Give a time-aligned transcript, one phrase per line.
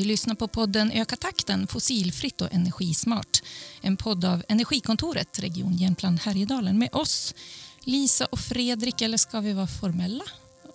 [0.00, 3.42] Du lyssnar på podden Öka takten fossilfritt och energismart.
[3.80, 7.34] En podd av Energikontoret, Region Jämtland Härjedalen med oss
[7.80, 10.24] Lisa och Fredrik, eller ska vi vara formella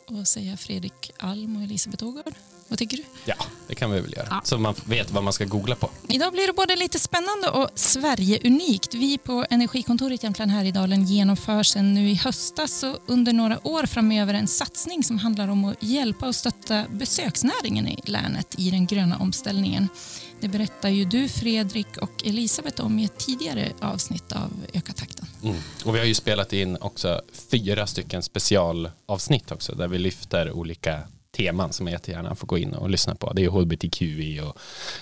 [0.07, 2.33] och säga Fredrik Alm och Elisabeth Ågård?
[2.67, 3.03] Vad tycker du?
[3.25, 3.35] Ja,
[3.67, 4.27] det kan vi väl göra.
[4.29, 4.41] Ja.
[4.43, 5.89] Så man vet vad man ska googla på.
[6.09, 8.93] Idag blir det både lite spännande och Sverige-unikt.
[8.93, 14.33] Vi på Energikontoret Jämtland Härjedalen genomför sedan nu i höstas och under några år framöver
[14.33, 19.17] en satsning som handlar om att hjälpa och stötta besöksnäringen i länet i den gröna
[19.17, 19.89] omställningen.
[20.39, 25.25] Det berättar ju du Fredrik och Elisabeth om i ett tidigare avsnitt av Öka takten.
[25.43, 25.55] Mm.
[25.85, 30.99] Och vi har ju spelat in också fyra stycken specialavsnitt också där vi lyfter olika
[31.35, 33.33] teman som jag jättegärna får gå in och lyssna på.
[33.33, 34.57] Det är hbtqi och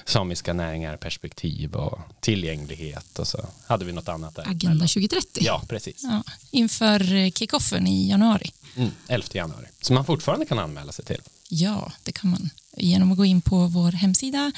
[0.06, 4.50] samiska näringar, perspektiv och tillgänglighet och så hade vi något annat där.
[4.50, 5.44] Agenda 2030.
[5.46, 6.04] Ja, precis.
[6.04, 8.52] Ja, inför eh, kickoffen i januari.
[8.76, 9.66] Mm, 11 januari.
[9.82, 11.22] Så man fortfarande kan anmäla sig till.
[11.50, 14.52] Ja, det kan man genom att gå in på vår hemsida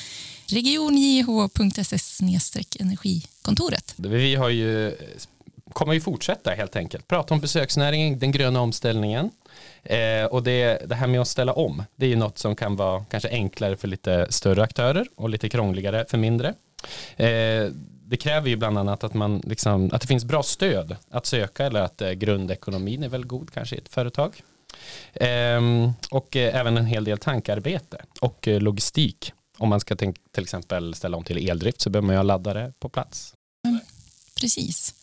[0.48, 1.98] regionjh.se
[2.80, 3.94] energikontoret.
[3.96, 4.98] Vi har ju,
[5.76, 7.08] kommer ju fortsätta helt enkelt.
[7.08, 9.32] Prata om besöksnäringen, den gröna omställningen.
[9.84, 12.76] Eh, och det, det här med att ställa om, det är ju något som kan
[12.76, 16.54] vara kanske enklare för lite större aktörer och lite krångligare för mindre.
[17.16, 17.72] Eh,
[18.08, 21.66] det kräver ju bland annat att, man liksom, att det finns bra stöd att söka
[21.66, 24.42] eller att eh, grundekonomin är väl god kanske i ett företag.
[25.14, 29.34] Ehm, och eh, även en hel del tankarbete och eh, logistik.
[29.58, 32.24] Om man ska tänk, till exempel ställa om till eldrift så behöver man ju ha
[32.24, 33.34] laddare på plats.
[34.40, 34.96] Precis.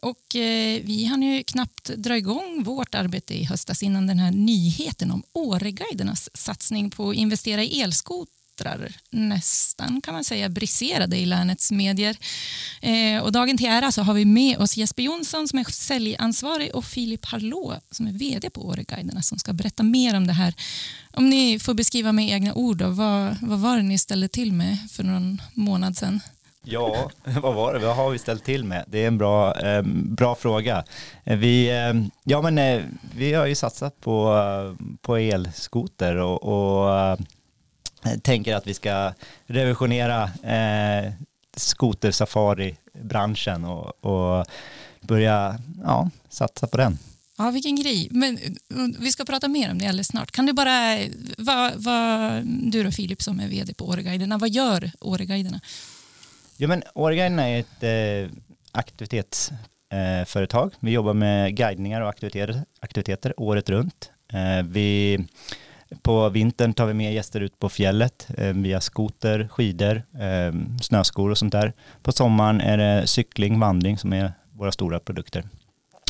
[0.00, 4.30] Och eh, vi hann ju knappt dra igång vårt arbete i höstas innan den här
[4.30, 8.34] nyheten om Åreguidernas satsning på att investera i elskotrar
[9.10, 12.16] nästan kan man säga briserade i länets medier.
[12.80, 16.74] Eh, och dagen till ära så har vi med oss Jesper Jonsson som är säljansvarig
[16.74, 20.54] och Filip Harlå som är vd på Åreguiderna som ska berätta mer om det här.
[21.12, 24.52] Om ni får beskriva med egna ord, då, vad, vad var det ni ställde till
[24.52, 26.20] med för någon månad sedan?
[26.64, 27.78] Ja, vad var det?
[27.78, 28.84] Vad har vi ställt till med?
[28.88, 30.84] Det är en bra, eh, bra fråga.
[31.24, 31.92] Eh, vi, eh,
[32.24, 32.82] ja, men, eh,
[33.16, 37.18] vi har ju satsat på, eh, på elskoter och, och eh,
[38.22, 39.12] tänker att vi ska
[39.46, 41.12] revisionera eh,
[41.56, 44.46] skotersafari-branschen och, och
[45.00, 46.98] börja ja, satsa på den.
[47.38, 48.08] Ja, vilken grej.
[48.10, 48.42] Men eh,
[48.98, 50.30] vi ska prata mer om det alldeles snart.
[50.30, 50.98] Kan du bara,
[51.38, 55.60] vad, vad, du då Filip som är vd på Åreguiderna, vad gör Åreguiderna?
[56.56, 58.30] Ja, men Årguiden är ett eh,
[58.72, 60.72] aktivitetsföretag.
[60.80, 64.10] Vi jobbar med guidningar och aktiviteter, aktiviteter året runt.
[64.32, 65.18] Eh, vi,
[66.02, 71.30] på vintern tar vi med gäster ut på fjället eh, via skoter, skidor, eh, snöskor
[71.30, 71.72] och sånt där.
[72.02, 75.44] På sommaren är det cykling, vandring som är våra stora produkter.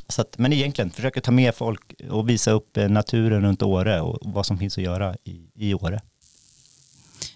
[0.09, 4.01] Så att, men egentligen försöka ta med folk och visa upp eh, naturen runt Åre
[4.01, 6.01] och vad som finns att göra i, i Åre.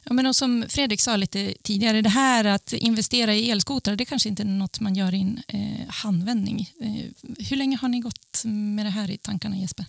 [0.08, 4.04] Ja, men och som Fredrik sa lite tidigare, det här att investera i elskotrar, det
[4.04, 6.70] kanske inte är något man gör i en eh, handvändning.
[6.80, 9.86] Eh, hur länge har ni gått med det här i tankarna Jesper?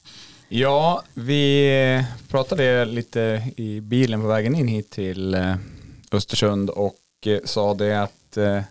[0.49, 5.55] Ja, vi pratade lite i bilen på vägen in hit till eh,
[6.11, 8.61] Östersund och eh, sa det att eh,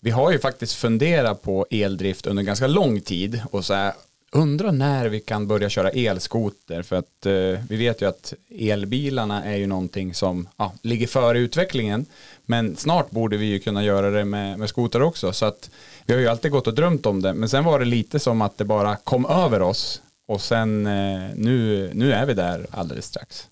[0.00, 3.92] vi har ju faktiskt funderat på eldrift under ganska lång tid och så här,
[4.34, 9.44] undrar när vi kan börja köra elskoter för att eh, vi vet ju att elbilarna
[9.44, 12.06] är ju någonting som ja, ligger före utvecklingen
[12.46, 15.70] men snart borde vi ju kunna göra det med, med skoter också så att
[16.06, 18.42] vi har ju alltid gått och drömt om det men sen var det lite som
[18.42, 23.06] att det bara kom över oss och sen eh, nu, nu är vi där alldeles
[23.06, 23.48] strax.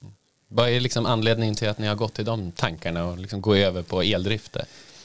[0.48, 3.54] Vad är liksom anledningen till att ni har gått i de tankarna och liksom gå
[3.54, 4.64] över på eldrifter?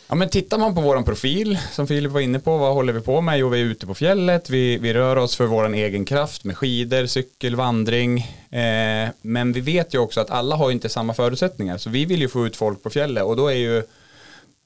[0.09, 3.01] Ja men tittar man på våran profil som Filip var inne på, vad håller vi
[3.01, 3.39] på med?
[3.39, 6.57] Jo vi är ute på fjället, vi, vi rör oss för våran egen kraft med
[6.57, 8.19] skidor, cykel, vandring.
[8.49, 12.21] Eh, men vi vet ju också att alla har inte samma förutsättningar så vi vill
[12.21, 13.83] ju få ut folk på fjället och då är ju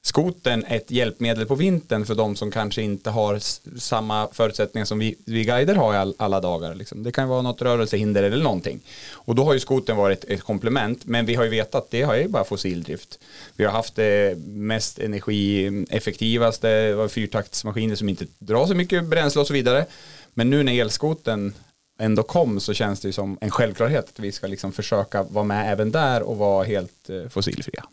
[0.04, 3.38] skoten ett hjälpmedel på vintern för de som kanske inte har
[3.78, 6.74] samma förutsättningar som vi, vi guider har i all, alla dagar.
[6.74, 7.02] Liksom.
[7.02, 8.80] Det kan vara något rörelsehinder eller någonting.
[9.12, 12.02] Och då har ju skoten varit ett komplement, men vi har ju vetat att det
[12.02, 13.18] har ju bara fossildrift.
[13.56, 19.52] Vi har haft det mest energieffektivaste, fyrtaktsmaskiner som inte drar så mycket bränsle och så
[19.52, 19.86] vidare.
[20.34, 21.54] Men nu när elskoten
[21.98, 25.44] ändå kom så känns det ju som en självklarhet att vi ska liksom försöka vara
[25.44, 27.84] med även där och vara helt eh, fossilfria.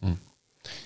[0.00, 0.16] fossilfria.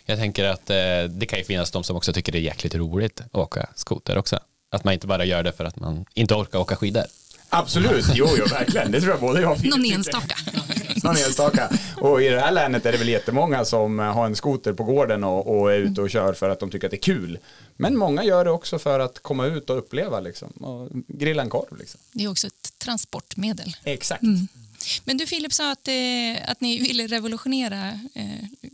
[0.05, 0.76] Jag tänker att eh,
[1.11, 4.19] det kan ju finnas de som också tycker det är jäkligt roligt att åka skoter
[4.19, 4.38] också.
[4.71, 7.05] Att man inte bara gör det för att man inte orkar åka skidor.
[7.49, 8.91] Absolut, jo, jo verkligen.
[8.91, 10.37] Det tror jag både jag och Någon enstaka.
[11.05, 11.71] Någon enstaka.
[11.97, 14.85] Och i det här länet är det väl jättemånga som eh, har en skoter på
[14.85, 17.38] gården och, och är ute och kör för att de tycker att det är kul.
[17.77, 20.49] Men många gör det också för att komma ut och uppleva liksom.
[20.49, 22.00] Och grilla en korv liksom.
[22.12, 23.77] Det är också ett transportmedel.
[23.85, 24.23] Exakt.
[24.23, 24.49] Mm.
[25.05, 28.70] Men du Filip sa att, eh, att ni ville revolutionera eh,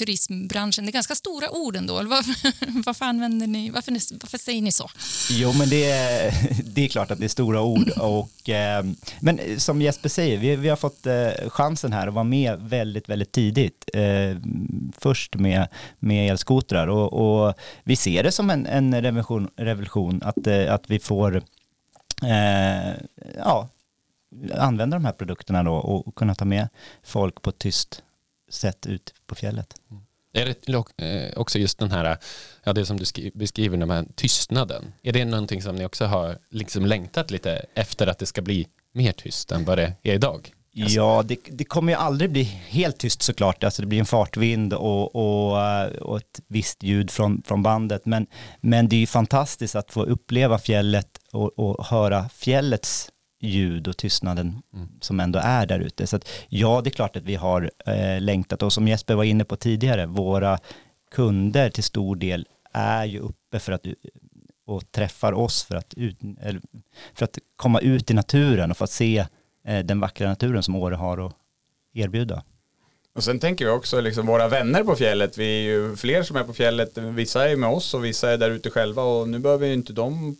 [0.00, 0.84] turismbranschen.
[0.84, 1.94] Det är ganska stora ord ändå.
[1.94, 4.90] Varför, varför använder ni, varför, varför säger ni så?
[5.30, 6.32] Jo, men det är,
[6.64, 7.90] det är klart att det är stora ord.
[7.90, 8.84] Och, eh,
[9.20, 13.08] men som Jesper säger, vi, vi har fått eh, chansen här att vara med väldigt,
[13.08, 13.90] väldigt tidigt.
[13.94, 14.36] Eh,
[14.98, 15.68] först med,
[15.98, 17.54] med elskotrar och, och,
[17.84, 21.36] vi ser det som en, en revolution, revolution att, eh, att vi får
[22.22, 22.92] eh,
[23.38, 23.68] ja,
[24.54, 26.68] använda de här produkterna då och kunna ta med
[27.02, 28.02] folk på ett tyst
[28.50, 29.74] sätt ut på fjället.
[29.90, 30.02] Mm.
[30.32, 32.18] Är det eh, också just den här,
[32.64, 34.92] ja det som du beskriver, den här tystnaden.
[35.02, 38.66] Är det någonting som ni också har liksom längtat lite efter att det ska bli
[38.92, 40.52] mer tyst än vad det är idag?
[40.82, 40.96] Alltså.
[40.96, 43.64] Ja, det, det, kommer ju aldrig bli helt tyst såklart.
[43.64, 48.06] Alltså det blir en fartvind och, och, eh, och ett visst ljud från, från bandet.
[48.06, 48.26] Men,
[48.60, 53.96] men det är ju fantastiskt att få uppleva fjället och, och höra fjällets ljud och
[53.96, 54.88] tystnaden mm.
[55.00, 56.06] som ändå är där ute.
[56.06, 59.24] Så att, ja, det är klart att vi har eh, längtat och som Jesper var
[59.24, 60.58] inne på tidigare, våra
[61.10, 63.86] kunder till stor del är ju uppe för att
[64.66, 66.18] och träffar oss för att, ut,
[67.14, 69.26] för att komma ut i naturen och få se
[69.66, 71.32] eh, den vackra naturen som Åre har att
[71.94, 72.42] erbjuda.
[73.14, 75.38] Och sen tänker vi också liksom våra vänner på fjället.
[75.38, 76.98] Vi är ju fler som är på fjället.
[76.98, 79.92] Vissa är med oss och vissa är där ute själva och nu behöver ju inte
[79.92, 80.36] de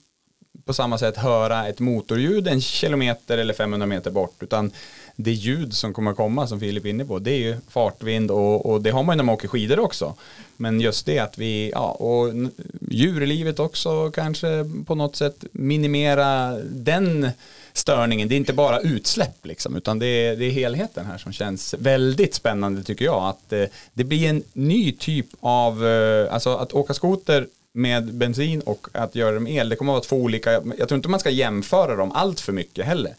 [0.65, 4.73] på samma sätt höra ett motorljud en kilometer eller 500 meter bort utan
[5.17, 8.67] det ljud som kommer komma som Filip är inne på det är ju fartvind och,
[8.67, 10.15] och det har man ju när man åker skidor också.
[10.57, 12.33] Men just det att vi ja och
[12.81, 17.31] djurlivet också kanske på något sätt minimera den
[17.73, 18.29] störningen.
[18.29, 21.75] Det är inte bara utsläpp liksom utan det är, det är helheten här som känns
[21.79, 23.29] väldigt spännande tycker jag.
[23.29, 28.61] Att eh, det blir en ny typ av eh, alltså att åka skoter med bensin
[28.61, 31.08] och att göra det med el, det kommer att vara två olika, jag tror inte
[31.08, 33.14] man ska jämföra dem allt för mycket heller.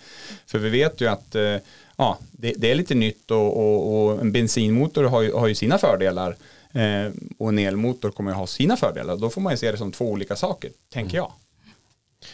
[0.46, 1.58] För vi vet ju att eh,
[1.96, 5.56] ja, det, det är lite nytt och, och, och, en bensinmotor har ju, har ju
[5.56, 6.36] sina fördelar
[6.72, 9.18] eh, och en elmotor kommer att ha sina fördelar.
[9.18, 11.32] Då får man ju se det som två olika saker, tänker jag.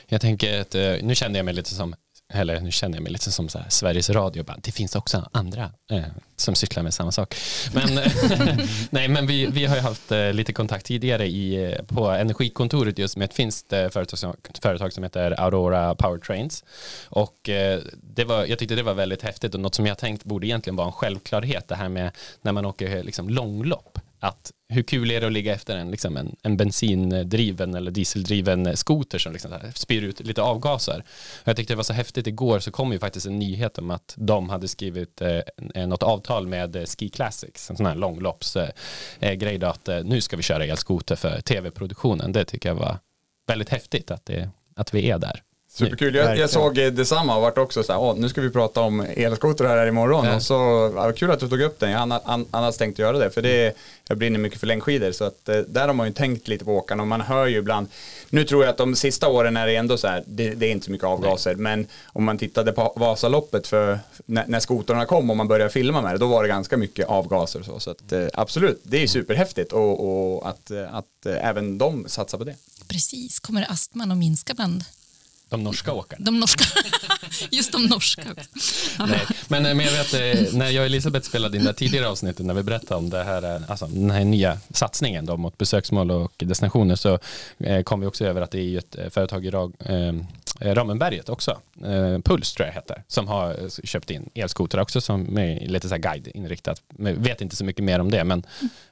[0.07, 1.95] Jag tänker att, eh, nu kände jag mig lite som
[2.33, 5.29] eller nu känner jag mig lite som så här, Sveriges Radio, bara, det finns också
[5.31, 6.03] andra eh,
[6.35, 7.35] som cyklar med samma sak.
[7.73, 7.95] Men,
[8.89, 12.97] nej, men vi, vi har ju haft eh, lite kontakt tidigare i, eh, på Energikontoret
[12.97, 16.63] just med ett finskt eh, företag, som, företag som heter Aurora Powertrains.
[17.09, 17.81] Och eh,
[18.15, 20.75] det var, jag tyckte det var väldigt häftigt och något som jag tänkt borde egentligen
[20.75, 25.11] vara en självklarhet, det här med när man åker eh, liksom, långlopp att hur kul
[25.11, 29.51] är det att ligga efter en, liksom en, en bensindriven eller dieseldriven skoter som liksom
[29.73, 31.03] spyr ut lite avgaser.
[31.43, 34.13] Jag tyckte det var så häftigt, igår så kom ju faktiskt en nyhet om att
[34.17, 38.71] de hade skrivit eh, något avtal med eh, Ski Classics, en sån här långloppsgrej
[39.19, 42.31] eh, eh då, att eh, nu ska vi köra elskoter för tv-produktionen.
[42.31, 42.97] Det tycker jag var
[43.47, 45.41] väldigt häftigt att, det, att vi är där.
[45.77, 49.05] Superkul, jag, jag såg detsamma och vart också så här, nu ska vi prata om
[49.15, 50.25] elskotrar här imorgon.
[50.25, 50.35] Ja.
[50.35, 52.21] och så, ja, kul att du tog upp den, jag har
[52.51, 53.77] annars tänkt göra det för det,
[54.07, 55.11] jag brinner mycket för längdskidor.
[55.11, 57.03] Så att eh, där har man ju tänkt lite på åkarna.
[57.03, 57.87] Och man hör ju ibland,
[58.29, 60.71] nu tror jag att de sista åren är det ändå så här, det, det är
[60.71, 61.55] inte så mycket avgaser.
[61.55, 61.61] Nej.
[61.61, 66.01] men om man tittade på Vasaloppet för när, när skotrarna kom och man började filma
[66.01, 69.03] med det, då var det ganska mycket avgaser och så, så att eh, absolut, det
[69.03, 69.73] är superhäftigt.
[69.73, 72.55] Och, och att, att även de satsar på det.
[72.87, 74.83] Precis, kommer astman att minska bland
[75.49, 76.25] de norska åkarna.
[76.25, 76.63] De norska.
[77.51, 78.23] Just de norska.
[78.99, 82.45] Nej, men, men jag vet, eh, när jag och Elisabeth spelade in det tidigare avsnittet
[82.45, 86.11] när vi berättade om det här, eh, alltså, den här nya satsningen då, mot besöksmål
[86.11, 87.19] och destinationer så
[87.57, 90.13] eh, kom vi också över att det är ett företag i Rag, eh,
[90.59, 91.51] Ramenberget också,
[91.83, 95.95] eh, Puls tror jag heter, som har köpt in elskotrar också som är lite så
[95.95, 96.81] här guide-inriktat.
[96.97, 98.43] Vet inte så mycket mer om det, men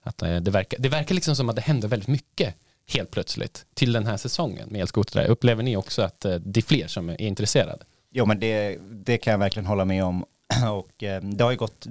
[0.04, 2.56] att, eh, det, verkar, det verkar liksom som att det händer väldigt mycket
[2.88, 5.25] helt plötsligt till den här säsongen med elskotrar.
[5.25, 7.84] Upplever ni också att eh, det är fler som är intresserade?
[8.12, 10.25] Jo, men det, det kan jag verkligen hålla med om.
[10.72, 11.88] Och eh, det har ju gått,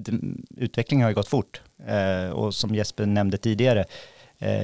[0.56, 1.60] utvecklingen har ju gått fort.
[1.86, 3.84] Eh, och som Jesper nämnde tidigare,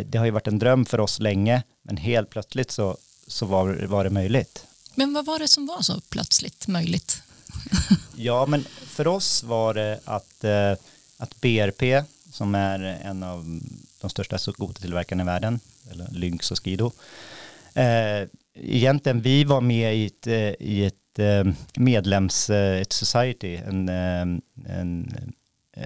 [0.04, 2.96] det har ju varit en dröm för oss länge, men helt plötsligt så,
[3.26, 4.66] så var, var det möjligt.
[4.94, 7.22] Men vad var det som var så plötsligt möjligt?
[8.16, 10.44] ja, men för oss var det att,
[11.16, 13.60] att BRP, som är en av
[14.00, 16.92] de största skotertillverkarna i världen, eller Lynx och Skido.
[17.74, 23.56] Eh, egentligen, vi var med i ett, eh, i ett eh, medlems, eh, ett society,
[23.56, 23.88] en,
[24.68, 25.12] en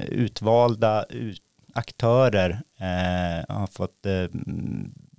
[0.08, 1.42] utvalda ut,
[1.74, 4.26] aktörer eh, har fått, eh,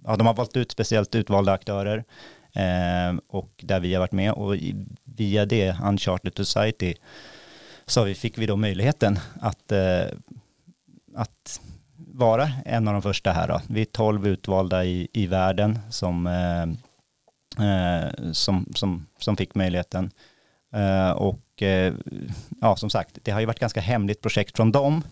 [0.04, 2.04] ja, de har valt ut speciellt utvalda aktörer
[2.54, 4.56] eh, och där vi har varit med och
[5.04, 6.94] via det, Uncharted Society,
[7.86, 9.72] så fick vi då möjligheten att,
[11.16, 11.62] att
[12.18, 13.62] vara en av de första här då.
[13.70, 16.64] Vi är tolv utvalda i, i världen som, eh,
[17.68, 20.12] eh, som, som, som fick möjligheten.
[20.74, 21.94] Eh, och eh,
[22.62, 25.04] ja, som sagt, det har ju varit ganska hemligt projekt från dem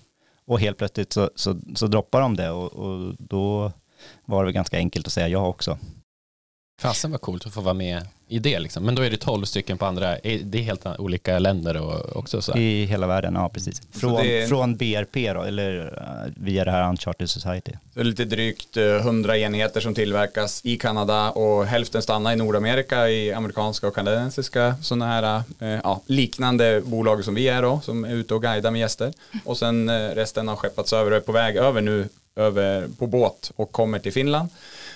[0.46, 3.72] och helt plötsligt så, så, så droppar de det och, och då
[4.26, 5.78] var det ganska enkelt att säga ja också.
[6.82, 8.84] Fasen var coolt att få vara med i det liksom.
[8.86, 12.42] Men då är det tolv stycken på andra, det är helt olika länder och också
[12.42, 12.58] så.
[12.58, 13.82] I hela världen, ja precis.
[13.92, 15.94] Från, är- från BRP då, eller
[16.26, 17.72] eh, via det här Uncharted Society.
[17.94, 22.36] Det är lite drygt eh, 100 enheter som tillverkas i Kanada och hälften stannar i
[22.36, 27.82] Nordamerika i amerikanska och kanadensiska sådana här eh, ja, liknande bolag som vi är då
[27.84, 29.14] som är ute och guidar med gäster
[29.46, 33.08] och sen eh, resten har skeppats över och är på väg över nu över på
[33.08, 34.50] båt och kommer till Finland.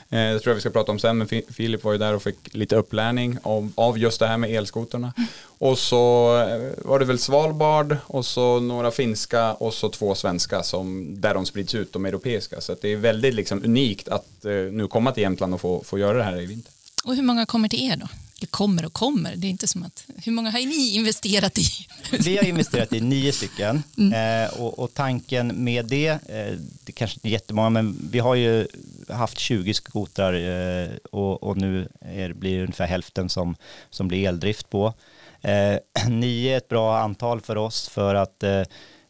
[0.10, 2.14] Eh, det tror jag vi ska prata om sen men Fi- Filip var ju där
[2.14, 5.14] och fick lite upplärning av, av just det här med elskoterna.
[5.60, 10.64] Och så eh, var det väl Svalbard och så några finska och så två svenska
[10.64, 12.62] som där de sprids ut, de europeiska.
[12.62, 15.84] Så att det är väldigt liksom unikt att eh, nu komma till Jämtland och få,
[15.84, 16.72] få göra det här i vinter.
[17.04, 18.08] Och hur många kommer till er då?
[18.40, 20.06] Eller kommer och kommer, det är inte som att...
[20.24, 21.64] Hur många har ni investerat i?
[22.20, 27.16] Vi har investerat i nio stycken eh, och, och tanken med det, eh, det kanske
[27.18, 28.68] inte är jättemånga, men vi har ju
[29.10, 33.56] haft 20 skotrar eh, och, och nu är, blir det ungefär hälften som,
[33.90, 34.94] som blir eldrift på.
[35.42, 35.78] Eh,
[36.10, 38.64] nio är ett bra antal för oss för att eh,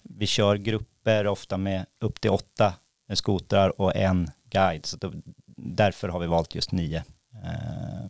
[0.04, 2.74] vi kör grupper ofta med upp till åtta
[3.14, 4.86] skotrar och en guide.
[4.86, 5.14] Så då,
[5.58, 7.04] därför har vi valt just nio.
[7.44, 8.10] Eh,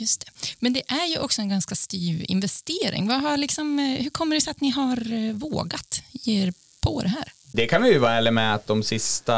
[0.00, 0.30] Just det.
[0.58, 3.08] Men det är ju också en ganska styv investering.
[3.08, 6.52] Vad har liksom, eh, hur kommer det sig att ni har eh, vågat ge er
[6.80, 7.32] på det här?
[7.58, 9.34] Det kan vi ju vara ärliga med att de sista,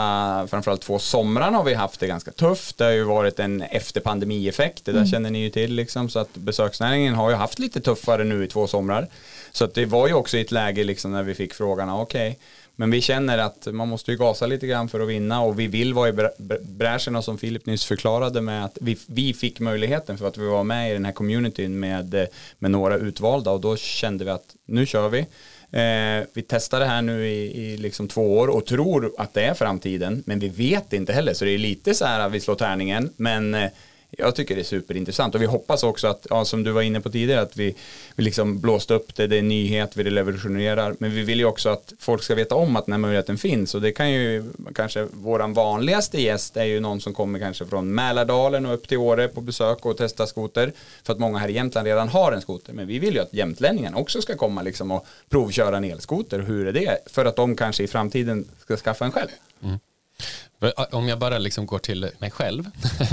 [0.51, 2.79] framförallt två somrarna har vi haft det ganska tufft.
[2.79, 6.09] Det har ju varit en efterpandemieffekt, det där känner ni ju till liksom.
[6.09, 9.09] Så att besöksnäringen har ju haft lite tuffare nu i två somrar.
[9.53, 12.39] Så att det var ju också i ett läge liksom när vi fick frågan, okej,
[12.77, 15.67] men vi känner att man måste ju gasa lite grann för att vinna och vi
[15.67, 19.35] vill vara i brä- brä- bräschen och som Filip nyss förklarade med att vi, vi
[19.35, 23.51] fick möjligheten för att vi var med i den här communityn med, med några utvalda
[23.51, 25.27] och då kände vi att nu kör vi.
[25.73, 29.43] Eh, vi testar det här nu i, i liksom två år och tror att det
[29.43, 31.35] är framtiden men vi vet inte heller.
[31.35, 33.71] Så det är lite så här att vi slår tärningen men eh,
[34.11, 35.35] jag tycker det är superintressant.
[35.35, 37.75] Och vi hoppas också att, ja, som du var inne på tidigare, att vi,
[38.17, 41.69] vi liksom blåste upp det, det är nyhet, vi revolutionerar, men vi vill ju också
[41.69, 43.75] att folk ska veta om att den här möjligheten finns.
[43.75, 47.95] Och det kan ju kanske våran vanligaste gäst är ju någon som kommer kanske från
[47.95, 50.73] Mälardalen och upp till Åre på besök och testa skoter.
[51.03, 53.35] För att många här i Jämtland redan har en skoter, men vi vill ju att
[53.35, 56.99] jämtlänningarna också ska komma liksom och provköra en elskoter, hur är det?
[57.07, 59.29] För att de kanske i framtiden ska skaffa en själv.
[59.63, 59.79] Mm.
[60.91, 62.65] Om jag bara liksom går till mig själv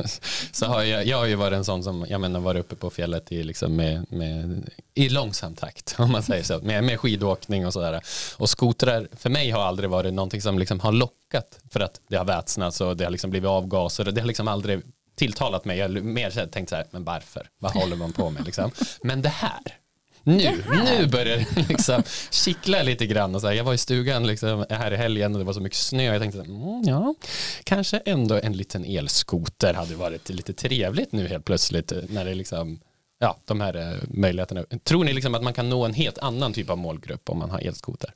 [0.51, 2.89] så har jag, jag har ju varit en sån som jag menar varit uppe på
[2.89, 7.65] fjället i, liksom med, med, i långsam takt om man säger så med, med skidåkning
[7.65, 8.01] och sådär.
[8.37, 12.15] Och skotrar för mig har aldrig varit någonting som liksom har lockat för att det
[12.15, 14.81] har vätsnats och det har liksom blivit avgaser det har liksom aldrig
[15.15, 15.77] tilltalat mig.
[15.77, 17.49] Jag har mer tänkt så här men varför?
[17.59, 18.45] Vad håller man på med?
[18.45, 18.71] liksom.
[19.01, 19.77] Men det här
[20.27, 23.35] nu, nu börjar det liksom kittla lite grann.
[23.35, 25.61] Och så här, jag var i stugan liksom, här i helgen och det var så
[25.61, 26.03] mycket snö.
[26.03, 27.15] Jag tänkte, mm, ja,
[27.63, 32.79] kanske ändå en liten elskoter hade varit lite trevligt nu helt plötsligt när det liksom,
[33.19, 34.63] ja, de här eh, möjligheterna.
[34.83, 37.49] Tror ni liksom att man kan nå en helt annan typ av målgrupp om man
[37.49, 38.13] har elskoter?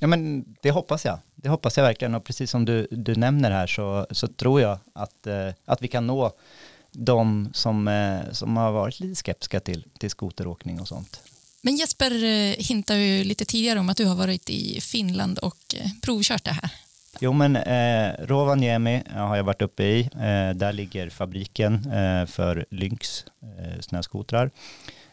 [0.00, 1.18] Ja men det hoppas jag.
[1.34, 4.78] Det hoppas jag verkligen och precis som du, du nämner här så, så tror jag
[4.94, 6.32] att, eh, att vi kan nå
[6.92, 11.22] de som, eh, som har varit lite skeptiska till, till skoteråkning och sånt.
[11.66, 15.74] Men Jesper eh, hintade ju lite tidigare om att du har varit i Finland och
[15.74, 16.70] eh, provkört det här.
[17.20, 20.00] Jo men eh, Rovaniemi har jag varit uppe i.
[20.00, 24.50] Eh, där ligger fabriken eh, för Lynx eh, snöskotrar.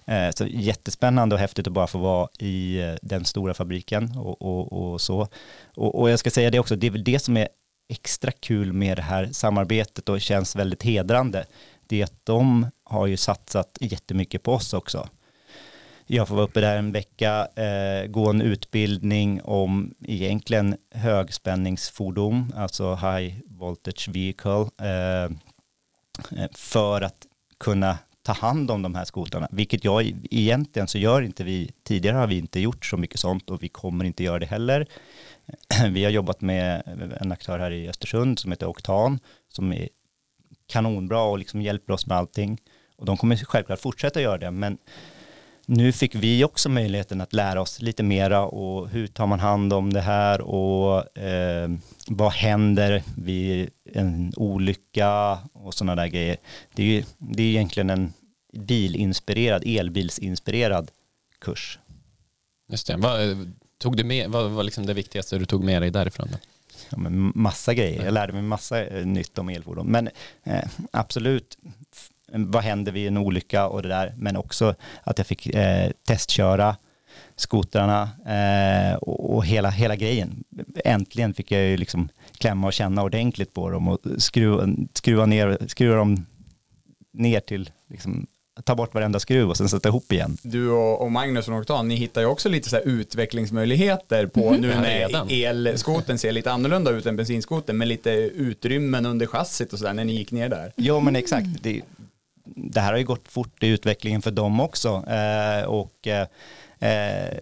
[0.06, 4.42] Eh, så jättespännande och häftigt att bara få vara i eh, den stora fabriken och,
[4.42, 5.28] och, och så.
[5.76, 7.48] Och, och jag ska säga det också, det är väl det som är
[7.90, 11.46] extra kul med det här samarbetet och känns väldigt hedrande.
[11.88, 15.10] Det är att de har ju satsat jättemycket på oss också.
[16.14, 22.96] Jag får vara uppe där en vecka, eh, gå en utbildning om egentligen högspänningsfordon, alltså
[22.96, 27.28] high voltage vehicle, eh, eh för att
[27.60, 32.18] kunna ta hand om de här skotrarna, vilket jag egentligen så gör inte vi, tidigare
[32.18, 34.88] har vi inte gjort så mycket sånt och vi kommer inte göra det heller.
[35.92, 36.84] Vi har jobbat med
[37.22, 39.90] en aktör här i Östersund som heter Oktan, som är
[40.68, 42.62] kanonbra och liksom hjälper oss med allting.
[42.98, 44.78] Och de kommer självklart fortsätta göra det, men
[45.66, 49.74] nu fick vi också möjligheten att lära oss lite mera och hur tar man hand
[49.74, 51.70] om det här och eh,
[52.08, 56.38] vad händer vid en olycka och sådana där grejer.
[56.74, 58.14] Det är ju det är egentligen en
[58.54, 60.92] bilinspirerad, elbilsinspirerad
[61.40, 61.80] kurs.
[62.70, 62.96] Just det.
[62.98, 66.28] Vad, tog du med, vad var liksom det viktigaste du tog med dig därifrån?
[66.32, 66.38] Då?
[66.90, 66.98] Ja,
[67.36, 69.88] massa grejer, jag lärde mig massa eh, nytt om elfordon.
[69.88, 70.10] Men
[70.44, 71.58] eh, absolut,
[72.32, 76.76] vad händer vid en olycka och det där, men också att jag fick eh, testköra
[77.36, 80.44] skotrarna eh, och, och, hela, hela grejen.
[80.86, 85.58] Äntligen fick jag ju liksom klämma och känna ordentligt på dem och skruva, skruva, ner,
[85.68, 86.26] skruva dem
[87.14, 88.28] ner till liksom,
[88.64, 90.38] ta bort varenda skruv och sen sätta ihop igen.
[90.42, 94.62] Du och, och Magnus och Noctan, ni hittar ju också lite så utvecklingsmöjligheter på mm.
[94.62, 99.80] nu när elskoten ser lite annorlunda ut än bensinskoten med lite utrymmen under chassit och
[99.80, 100.74] sådär när ni gick ner där.
[100.78, 101.82] Jo men exakt, det,
[102.46, 106.28] det här har ju gått fort i utvecklingen för dem också eh, och eh,
[106.84, 107.38] Eh,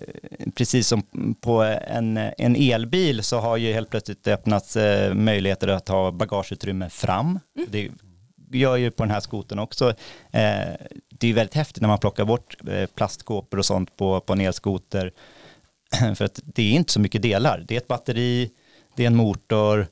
[0.55, 1.03] precis som
[1.41, 6.89] på en, en elbil så har ju helt plötsligt öppnats eh, möjligheter att ha bagageutrymme
[6.89, 7.39] fram.
[7.58, 7.70] Mm.
[7.72, 7.89] Det
[8.58, 9.89] gör ju på den här skoten också.
[10.31, 10.70] Eh,
[11.10, 14.41] det är väldigt häftigt när man plockar bort eh, plastkåpor och sånt på, på en
[14.41, 15.12] elskoter.
[16.15, 17.65] För att det är inte så mycket delar.
[17.67, 18.50] Det är ett batteri,
[18.96, 19.88] det är en motor,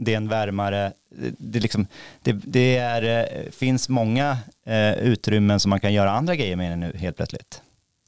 [0.00, 0.92] det är en värmare.
[1.38, 1.86] Det, liksom,
[2.22, 6.78] det, det är, eh, finns många eh, utrymmen som man kan göra andra grejer med
[6.78, 7.62] nu helt plötsligt.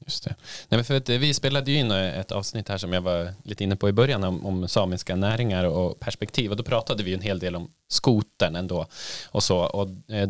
[0.05, 0.35] Just det.
[0.69, 3.33] Nej, för att eh, vi spelade ju in eh, ett avsnitt här som jag var
[3.43, 7.13] lite inne på i början om, om samiska näringar och perspektiv och då pratade vi
[7.13, 8.87] en hel del om skoten ändå
[9.31, 10.29] och så och eh,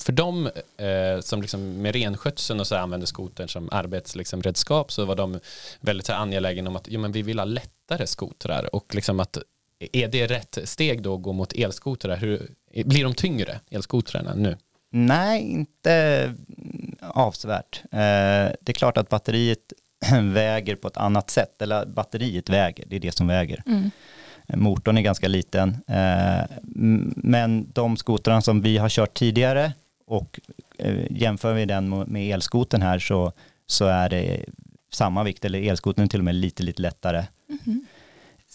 [0.00, 5.04] för dem eh, som liksom med renskötseln och så använder skotern som arbetsredskap liksom, så
[5.04, 5.40] var de
[5.80, 9.38] väldigt angelägna om att jo, men vi vill ha lättare skotrar och liksom att
[9.78, 12.16] är det rätt steg då att gå mot elskotrar?
[12.16, 12.48] Hur,
[12.84, 14.56] blir de tyngre elskotrarna nu?
[14.90, 16.34] Nej, inte
[17.00, 17.82] avsevärt.
[17.84, 17.98] Eh,
[18.60, 19.72] det är klart att batteriet
[20.22, 23.62] väger på ett annat sätt, eller batteriet väger, det är det som väger.
[23.66, 23.90] Mm.
[24.54, 26.44] Motorn är ganska liten, eh,
[27.16, 29.72] men de skotrarna som vi har kört tidigare
[30.06, 30.40] och
[30.78, 33.32] eh, jämför vi den med elskoten här så,
[33.66, 34.44] så är det
[34.92, 37.24] samma vikt, eller elskoten till och med lite, lite lättare.
[37.66, 37.86] Mm.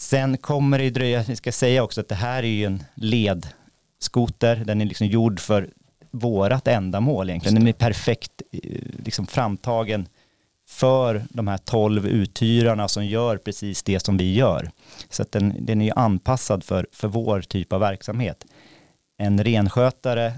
[0.02, 4.56] Sen kommer det dröja, vi ska säga också att det här är ju en ledskoter,
[4.56, 5.70] den är liksom gjord för
[6.12, 7.56] vårat ändamål egentligen.
[7.56, 10.08] Den är perfekt eh, liksom framtagen
[10.70, 14.72] för de här tolv uthyrarna som gör precis det som vi gör.
[15.10, 18.46] Så att den, den är ju anpassad för, för vår typ av verksamhet.
[19.18, 20.34] En renskötare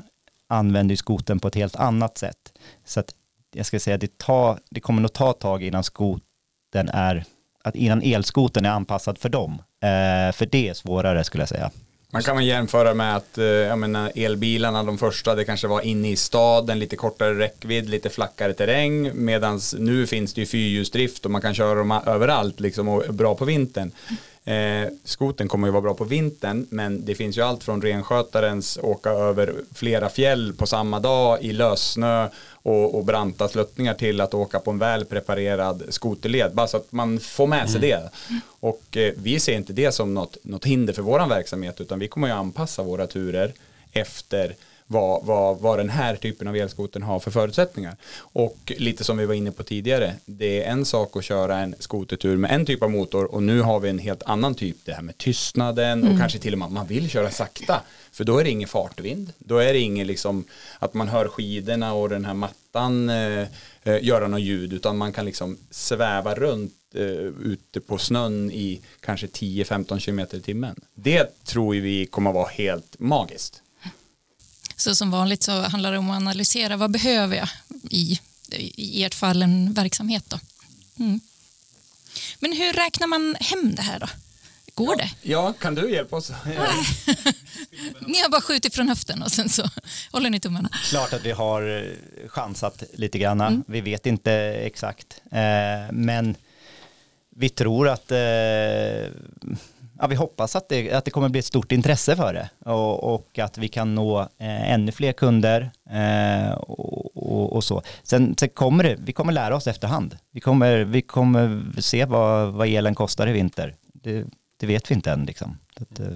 [0.48, 2.54] använder ju skoten på ett helt annat sätt.
[2.86, 3.16] Så att
[3.54, 7.26] jag ska säga det, tar, det kommer nog ta tag innan skoten är,
[7.64, 9.54] att innan elskoten är anpassad för dem.
[9.54, 11.72] Eh, för det är svårare skulle jag säga.
[12.14, 15.82] Man kan väl jämföra med att eh, jag menar, elbilarna, de första, det kanske var
[15.82, 21.26] inne i staden, lite kortare räckvidd, lite flackare terräng, medan nu finns det ju fyrhjulsdrift
[21.26, 23.92] och man kan köra dem överallt liksom, och bra på vintern.
[24.46, 28.80] Eh, skoten kommer ju vara bra på vintern men det finns ju allt från renskötarens
[28.82, 34.34] åka över flera fjäll på samma dag i lössnö och, och branta sluttningar till att
[34.34, 36.54] åka på en väl preparerad skoterled.
[36.54, 37.90] Bara så att man får med sig mm.
[37.90, 38.10] det.
[38.60, 42.08] Och eh, vi ser inte det som något, något hinder för vår verksamhet utan vi
[42.08, 43.54] kommer ju anpassa våra turer
[43.92, 44.56] efter
[44.88, 47.96] vad, vad, vad den här typen av elskoten har för förutsättningar.
[48.18, 51.76] Och lite som vi var inne på tidigare, det är en sak att köra en
[51.80, 54.94] skotertur med en typ av motor och nu har vi en helt annan typ, det
[54.94, 56.14] här med tystnaden mm.
[56.14, 57.82] och kanske till och med att man vill köra sakta.
[58.12, 60.46] För då är det ingen fartvind, då är det ingen liksom
[60.80, 63.48] att man hör skidorna och den här mattan eh,
[63.84, 67.04] eh göra något ljud utan man kan liksom sväva runt eh,
[67.44, 70.76] ute på snön i kanske 10-15 km i timmen.
[70.96, 73.63] Det tror vi kommer att vara helt magiskt.
[74.84, 77.50] Så som vanligt så handlar det om att analysera vad behöver jag
[77.90, 78.20] i,
[78.76, 80.24] i ert fall en verksamhet.
[80.30, 80.40] Då.
[81.00, 81.20] Mm.
[82.40, 84.08] Men hur räknar man hem det här då?
[84.74, 85.10] Går det?
[85.22, 86.30] Ja, kan du hjälpa oss?
[88.08, 89.70] ni har bara skjutit från höften och sen så
[90.12, 90.70] håller ni tummarna.
[90.90, 93.42] Klart att vi har eh, chansat lite grann.
[93.42, 93.64] Mm.
[93.68, 94.32] Vi vet inte
[94.66, 95.22] exakt.
[95.32, 96.36] Eh, men
[97.30, 98.18] vi tror att eh,
[100.00, 103.14] ja, vi hoppas att det, att det kommer bli ett stort intresse för det och,
[103.14, 107.82] och att vi kan nå eh, ännu fler kunder eh, och, och, och, så.
[108.04, 110.18] Sen, sen, kommer det, vi kommer lära oss efterhand.
[110.32, 113.76] Vi kommer, vi kommer se vad, vad elen kostar i vinter.
[113.94, 114.26] Det,
[114.60, 115.58] det vet vi inte än liksom.
[115.76, 116.08] Att, eh.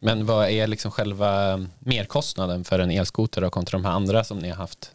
[0.00, 4.48] Men vad är liksom själva merkostnaden för en elskoter kontra de här andra som ni
[4.48, 4.92] har haft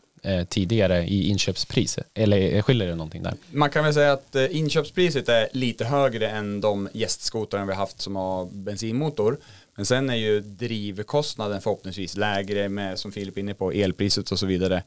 [0.50, 2.08] tidigare i inköpspriset?
[2.14, 3.34] Eller skiljer det någonting där?
[3.52, 8.02] Man kan väl säga att eh, inköpspriset är lite högre än de gästskotrarna vi haft
[8.02, 9.38] som har bensinmotor.
[9.76, 14.40] Men sen är ju drivkostnaden förhoppningsvis lägre med, som Filip är inne på, elpriset och
[14.40, 14.84] så vidare.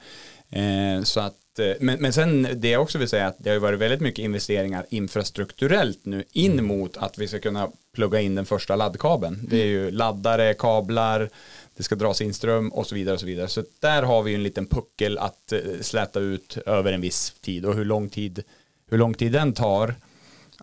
[0.50, 3.58] Eh, så att, eh, men, men sen det jag också vill säga att det har
[3.58, 6.66] varit väldigt mycket investeringar infrastrukturellt nu in mm.
[6.66, 9.46] mot att vi ska kunna plugga in den första laddkabeln.
[9.50, 11.30] Det är ju laddare, kablar,
[11.76, 13.48] det ska dras in ström och så vidare och så vidare.
[13.48, 17.64] Så där har vi en liten puckel att eh, släta ut över en viss tid
[17.64, 18.42] och hur lång tid,
[18.90, 19.94] hur lång tid den tar,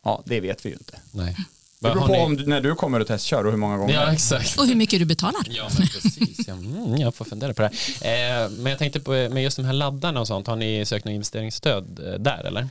[0.04, 1.00] ja det vet vi ju inte.
[1.12, 1.36] Nej.
[1.80, 3.94] Det beror på om när du kommer och testkör och hur många gånger.
[3.94, 4.60] Ja, exakt.
[4.60, 5.42] Och hur mycket du betalar.
[5.50, 6.48] Ja, men precis.
[6.48, 7.72] Ja, mm, jag får fundera på det.
[8.02, 8.44] här.
[8.44, 10.48] Eh, men jag tänkte på med just de här laddarna och sånt.
[10.48, 12.70] Har ni sökt något investeringsstöd eh, där eller?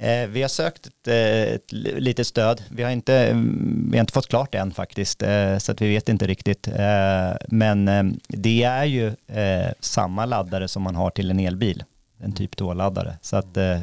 [0.00, 2.62] Eh, vi har sökt ett, eh, ett litet stöd.
[2.70, 5.80] Vi har inte, mm, vi har inte fått klart det än faktiskt, eh, så att
[5.82, 6.68] vi vet inte riktigt.
[6.68, 11.84] Eh, men eh, det är ju eh, samma laddare som man har till en elbil,
[12.18, 13.18] en typ 2-laddare.
[13.22, 13.78] Så att, eh,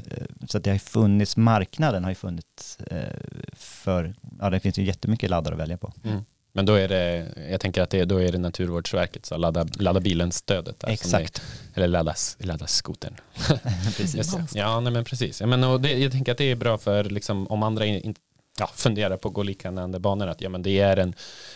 [0.47, 3.17] så att det har funnits, marknaden har ju funnits eh,
[3.53, 5.93] för, ja det finns ju jättemycket laddare att välja på.
[6.03, 6.25] Mm.
[6.55, 9.99] Men då är det, jag tänker att det, då är det Naturvårdsverket, så ladda, ladda
[9.99, 10.83] bilen-stödet.
[10.87, 13.15] Exakt, Ni, eller ladda, ladda skotern.
[13.97, 14.33] precis.
[14.33, 14.59] Det.
[14.59, 15.41] Ja, nej, men precis.
[15.41, 18.15] Ja, men, och det, jag tänker att det är bra för liksom, om andra in,
[18.59, 21.13] ja, funderar på att gå liknande banor, att ja, men det är en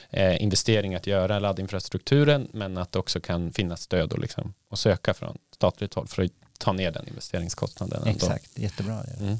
[0.10, 4.80] eh, investering att göra laddinfrastrukturen, men att det också kan finnas stöd och, liksom, och
[4.80, 7.98] söka från statligt håll för att ta ner den investeringskostnaden.
[7.98, 8.10] ändå.
[8.10, 9.04] Exakt, jättebra.
[9.20, 9.38] Mm.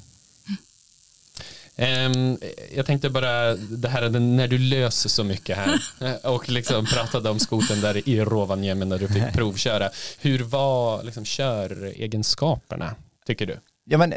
[1.80, 2.38] Ehm,
[2.76, 5.80] jag tänkte bara, det här är när du löser så mycket här
[6.24, 9.90] och liksom pratade om skoten där i Rovaniemi när du fick provköra.
[10.22, 13.58] Hur var liksom köregenskaperna, tycker du?
[13.92, 14.14] Ja men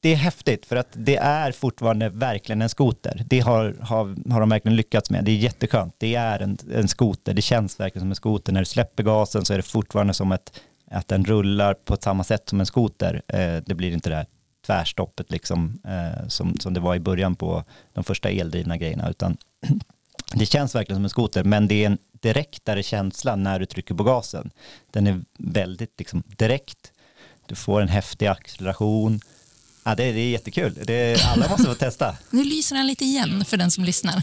[0.00, 3.24] det är häftigt för att det är fortfarande verkligen en skoter.
[3.26, 5.24] Det har, har, har de verkligen lyckats med.
[5.24, 5.94] Det är jätteskönt.
[5.98, 7.34] Det är en, en skoter.
[7.34, 8.52] Det känns verkligen som en skoter.
[8.52, 12.24] När du släpper gasen så är det fortfarande som ett, att den rullar på samma
[12.24, 13.22] sätt som en skoter.
[13.28, 14.26] Eh, det blir inte det här
[14.66, 19.36] tvärstoppet liksom eh, som, som det var i början på de första eldrivna grejerna utan
[20.34, 23.94] det känns verkligen som en skoter men det är en direktare känsla när du trycker
[23.94, 24.50] på gasen.
[24.90, 26.92] Den är väldigt liksom direkt
[27.46, 29.20] du får en häftig acceleration.
[29.86, 30.78] Ja, det, det är jättekul.
[30.84, 32.16] Det, alla måste få testa.
[32.30, 34.22] Nu lyser den lite igen för den som lyssnar.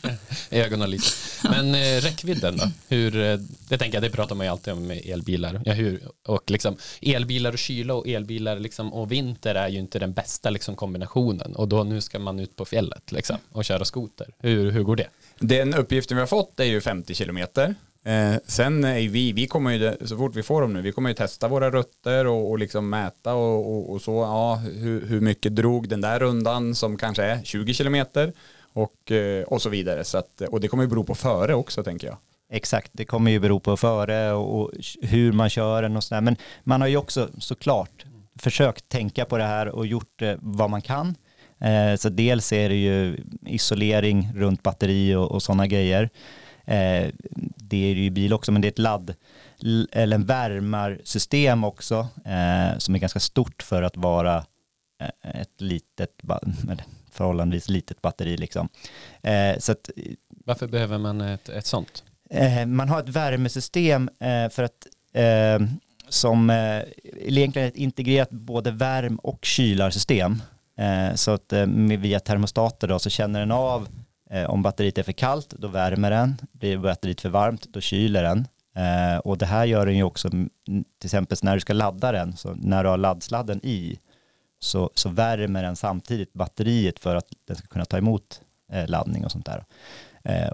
[0.50, 1.06] Ögonen lite.
[1.42, 2.70] Men eh, räckvidden då?
[2.88, 3.38] Hur, eh,
[3.68, 5.62] det tänker jag, det pratar man ju alltid om med elbilar.
[5.64, 9.98] Ja, hur, och liksom, elbilar och kyla och elbilar liksom, och vinter är ju inte
[9.98, 11.56] den bästa liksom, kombinationen.
[11.56, 14.34] Och då nu ska man ut på fjället liksom, och köra skoter.
[14.38, 15.08] Hur, hur går det?
[15.38, 17.74] Den uppgiften vi har fått är ju 50 kilometer.
[18.06, 21.10] Eh, sen är vi, vi kommer ju, så fort vi får dem nu, vi kommer
[21.10, 25.20] ju testa våra rötter och, och liksom mäta och, och, och så, ja, hur, hur
[25.20, 28.32] mycket drog den där rundan som kanske är 20 kilometer
[28.72, 30.04] och, eh, och så vidare.
[30.04, 32.16] Så att, och det kommer ju bero på före också tänker jag.
[32.52, 34.70] Exakt, det kommer ju bero på före och, och
[35.02, 36.20] hur man kör den och sådär.
[36.20, 38.04] Men man har ju också såklart
[38.38, 41.14] försökt tänka på det här och gjort eh, vad man kan.
[41.60, 43.16] Eh, så dels är det ju
[43.46, 46.10] isolering runt batteri och, och sådana grejer.
[46.66, 47.10] Eh,
[47.56, 49.14] det är ju bil också, men det är ett ladd
[49.92, 54.36] eller en värmarsystem också eh, som är ganska stort för att vara
[55.00, 56.10] eh, ett litet,
[57.10, 58.68] förhållandevis litet batteri liksom.
[59.22, 59.90] Eh, så att
[60.28, 62.04] Varför behöver man ett, ett sånt?
[62.30, 64.86] Eh, man har ett värmesystem eh, för att
[66.08, 66.82] som eh,
[67.18, 70.42] egentligen ett integrerat både värm och kylarsystem.
[71.14, 71.52] Så att
[71.98, 73.88] via termostater då, så känner den av
[74.30, 76.36] Eh, om batteriet är för kallt, då värmer den.
[76.52, 78.48] Blir batteriet för varmt, då kyler den.
[78.76, 82.36] Eh, och det här gör den ju också, till exempel när du ska ladda den,
[82.36, 83.98] så när du har laddsladden i,
[84.58, 88.40] så, så värmer den samtidigt batteriet för att den ska kunna ta emot
[88.72, 89.64] eh, laddning och sånt där.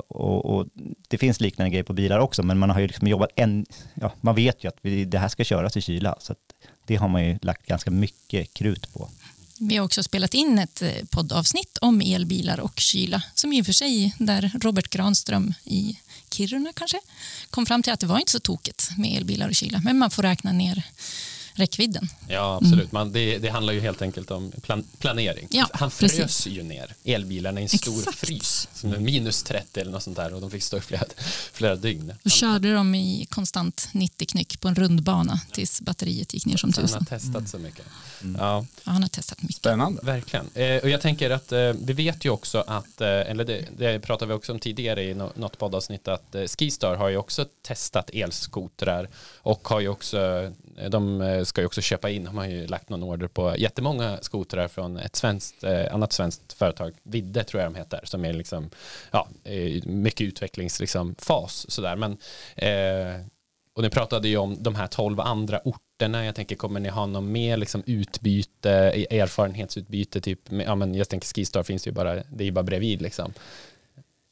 [0.08, 0.66] Och, och
[1.08, 4.12] det finns liknande grejer på bilar också, men man har ju liksom jobbat en, ja,
[4.20, 6.38] man vet ju att vi, det här ska köras i kyla, så att
[6.86, 9.08] det har man ju lagt ganska mycket krut på.
[9.68, 13.66] Vi har också spelat in ett eh, poddavsnitt om elbilar och kyla som i och
[13.66, 15.98] för sig där Robert Granström i
[16.30, 17.00] Kiruna kanske
[17.50, 20.10] kom fram till att det var inte så tokigt med elbilar och kyla men man
[20.10, 20.82] får räkna ner
[21.54, 22.08] räckvidden.
[22.28, 22.92] Ja, absolut.
[22.92, 25.46] Man, det, det handlar ju helt enkelt om plan, planering.
[25.50, 26.46] Ja, Han frös precis.
[26.46, 28.18] ju ner elbilarna i en stor Exakt.
[28.18, 31.04] frys som är minus 30 eller något sånt där och de fick stå i flera,
[31.52, 32.12] flera dygn.
[32.22, 36.72] Då körde de i konstant 90 knyck på en rundbana tills batteriet gick ner som
[36.76, 37.06] Han har tusan.
[37.06, 37.84] testat så mycket.
[38.22, 38.36] Mm.
[38.40, 38.52] Ja,
[38.84, 39.56] Ja, han har testat mycket.
[39.56, 40.00] Spännande.
[40.02, 40.46] verkligen.
[40.54, 44.00] Eh, och jag tänker att eh, vi vet ju också att, eh, eller det, det
[44.00, 47.46] pratade vi också om tidigare i nå- något poddavsnitt, att eh, Skistar har ju också
[47.62, 50.52] testat elskotrar och har ju också,
[50.88, 54.18] de eh, ska ju också köpa in, de har ju lagt någon order på jättemånga
[54.22, 58.32] skotrar från ett svenskt, eh, annat svenskt företag, Vidde tror jag de heter, som är
[58.32, 58.70] liksom,
[59.10, 62.12] ja, eh, mycket utvecklingsfas liksom, fas, sådär, men
[62.56, 63.26] eh,
[63.74, 66.24] och ni pratade ju om de här tolv andra orterna.
[66.24, 68.70] Jag tänker, kommer ni ha någon mer liksom, utbyte,
[69.10, 70.20] erfarenhetsutbyte?
[70.20, 73.32] Typ, ja, men jag tänker Skistar finns ju bara, det är ju bara bredvid liksom.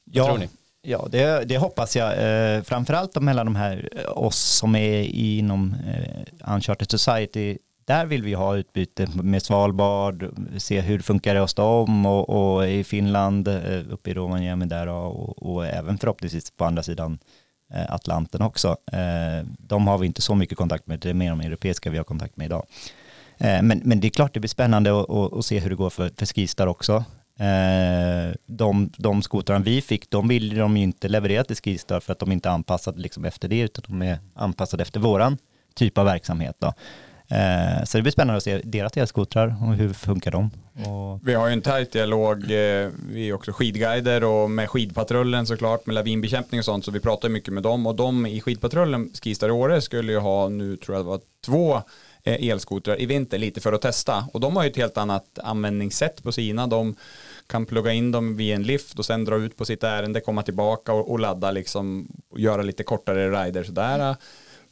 [0.05, 0.49] Vad tror ni?
[0.83, 2.13] Ja, det, det hoppas jag.
[2.13, 8.23] Eh, framförallt mellan de här, eh, oss som är inom eh, Uncharted Society, där vill
[8.23, 13.49] vi ha utbyte med Svalbard, se hur det funkar hos dem och, och i Finland,
[13.49, 17.19] eh, uppe i Rovaniemi där och, och även förhoppningsvis på andra sidan
[17.75, 18.77] eh, Atlanten också.
[18.93, 21.97] Eh, de har vi inte så mycket kontakt med, det är mer de europeiska vi
[21.97, 22.67] har kontakt med idag.
[23.39, 25.91] Eh, men, men det är klart det blir spännande att, att se hur det går
[25.91, 27.05] för, för Skistar också.
[27.41, 32.13] Eh, de, de skotrarna vi fick, de ville de ju inte leverera till Skistar för
[32.13, 35.39] att de inte är anpassade liksom efter det, utan de är anpassade efter våran
[35.75, 36.57] typ av verksamhet.
[36.59, 36.73] Då.
[37.37, 40.51] Eh, så det blir spännande att se deras elskotrar och hur funkar de.
[40.91, 41.21] Och...
[41.29, 45.87] Vi har ju en tajt dialog, eh, vi är också skidguider och med skidpatrullen såklart,
[45.87, 49.49] med lavinbekämpning och sånt, så vi pratar mycket med dem och de i skidpatrullen, Skistar
[49.49, 51.75] i Åre, skulle ju ha nu tror jag det var två
[52.23, 55.39] eh, elskotrar i vinter lite för att testa och de har ju ett helt annat
[55.43, 56.67] användningssätt på sina.
[56.67, 56.97] De
[57.51, 60.43] kan plugga in dem vid en lift och sen dra ut på sitt ärende, komma
[60.43, 64.17] tillbaka och, och ladda liksom och göra lite kortare rider sådär.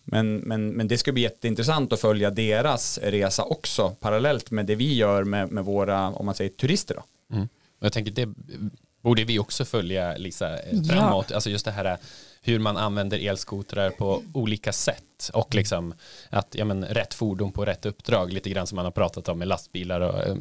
[0.05, 4.75] Men, men, men det ska bli jätteintressant att följa deras resa också parallellt med det
[4.75, 7.35] vi gör med, med våra, om man säger turister då.
[7.37, 7.49] Mm.
[7.81, 8.29] Jag tänker det
[9.03, 11.35] borde vi också följa Lisa framåt, ja.
[11.35, 11.99] alltså just det här
[12.43, 15.95] hur man använder elskotrar på olika sätt och liksom
[16.31, 19.39] att ja, men, rätt fordon på rätt uppdrag lite grann som man har pratat om
[19.39, 20.37] med lastbilar och äh,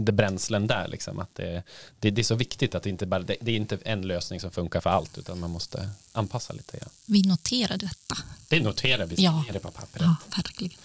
[0.00, 1.62] det bränslen där liksom att det,
[1.98, 4.40] det, det, är så viktigt att det inte bara det, det, är inte en lösning
[4.40, 6.78] som funkar för allt utan man måste anpassa lite.
[6.80, 6.86] Ja.
[7.06, 8.16] Vi noterar detta.
[8.48, 9.44] Det noterar vi, ja.
[9.52, 10.02] det på pappret.
[10.02, 10.78] Ja, verkligen.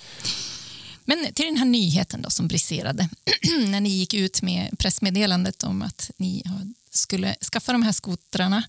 [1.05, 3.09] Men till den här nyheten då som briserade
[3.67, 6.43] när ni gick ut med pressmeddelandet om att ni
[6.93, 8.63] skulle skaffa de här skotrarna.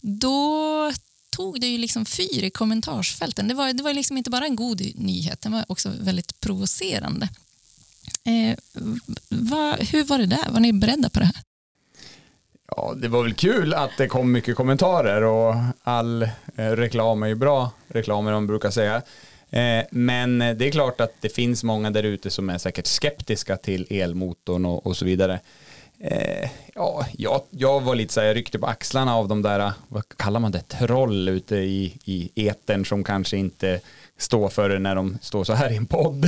[0.00, 0.92] Då
[1.30, 3.48] tog det ju liksom fyr i kommentarsfälten.
[3.48, 7.28] Det var, det var liksom inte bara en god nyhet, den var också väldigt provocerande.
[8.24, 8.58] Eh,
[9.28, 10.50] va, hur var det där?
[10.50, 11.36] Var ni beredda på det här?
[12.76, 17.26] Ja, det var väl kul att det kom mycket kommentarer och all eh, reklam är
[17.26, 19.02] ju bra reklam, man brukar säga.
[19.50, 23.56] Eh, men det är klart att det finns många där ute som är säkert skeptiska
[23.56, 25.40] till elmotorn och, och så vidare.
[26.00, 29.72] Eh, ja, jag, jag var lite så här, jag ryckte på axlarna av de där,
[29.88, 33.80] vad kallar man det, troll ute i, i etern som kanske inte
[34.18, 36.26] står för det när de står så här i en podd.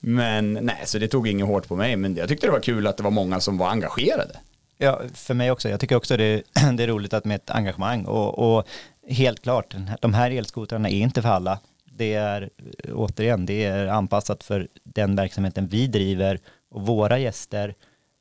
[0.00, 2.86] Men nej, så det tog inget hårt på mig, men jag tyckte det var kul
[2.86, 4.38] att det var många som var engagerade.
[4.78, 5.68] Ja, för mig också.
[5.68, 6.42] Jag tycker också det,
[6.76, 8.66] det är roligt att med ett engagemang och, och
[9.08, 11.58] helt klart, de här elskotrarna är inte för alla
[11.96, 12.50] det är
[12.92, 16.38] återigen, det är anpassat för den verksamheten vi driver
[16.70, 17.74] och våra gäster.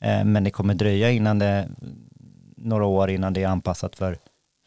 [0.06, 1.70] Eh, men det kommer dröja innan det,
[2.58, 4.18] några år innan det är anpassat för,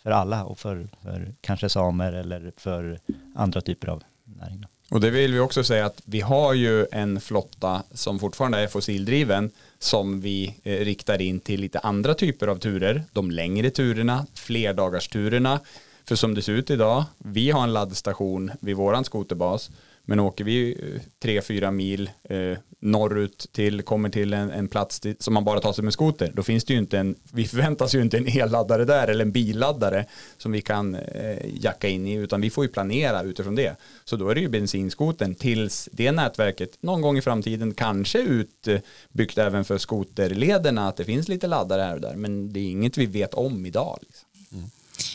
[0.03, 2.98] för alla och för, för kanske samer eller för
[3.35, 4.68] andra typer av näringar.
[4.90, 8.66] Och det vill vi också säga att vi har ju en flotta som fortfarande är
[8.66, 13.03] fossildriven som vi eh, riktar in till lite andra typer av turer.
[13.12, 15.61] De längre turerna, flerdagarsturerna.
[16.05, 19.70] för som det ser ut idag, vi har en laddstation vid våran skoterbas,
[20.09, 25.01] men åker vi eh, tre, fyra mil eh, norrut till, kommer till en, en plats
[25.01, 27.47] till, som man bara tar sig med skoter, då finns det ju inte en, vi
[27.47, 30.05] förväntas ju inte en elladdare där eller en billaddare
[30.37, 33.77] som vi kan eh, jacka in i, utan vi får ju planera utifrån det.
[34.05, 39.38] Så då är det ju bensinskoten tills det nätverket någon gång i framtiden kanske utbyggt
[39.38, 42.99] även för skoterlederna, att det finns lite laddare här och där, men det är inget
[42.99, 43.99] vi vet om idag.
[44.03, 44.27] Liksom.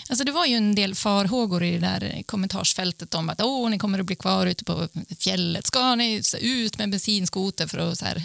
[0.09, 3.79] Alltså det var ju en del farhågor i det där kommentarsfältet om att Åh, ni
[3.79, 4.87] kommer att bli kvar ute på
[5.19, 5.67] fjället.
[5.67, 8.23] Ska ni ut med bensinskoter för att så här,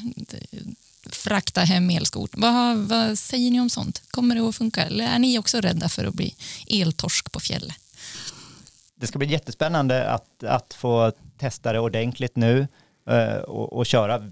[1.11, 2.31] frakta hem elskot?
[2.33, 4.03] Vad, vad säger ni om sånt?
[4.11, 4.85] Kommer det att funka?
[4.85, 6.35] Eller är ni också rädda för att bli
[6.67, 7.77] eltorsk på fjället?
[8.95, 12.69] Det ska bli jättespännande att, att få testa det ordentligt nu
[13.11, 14.31] eh, och, och köra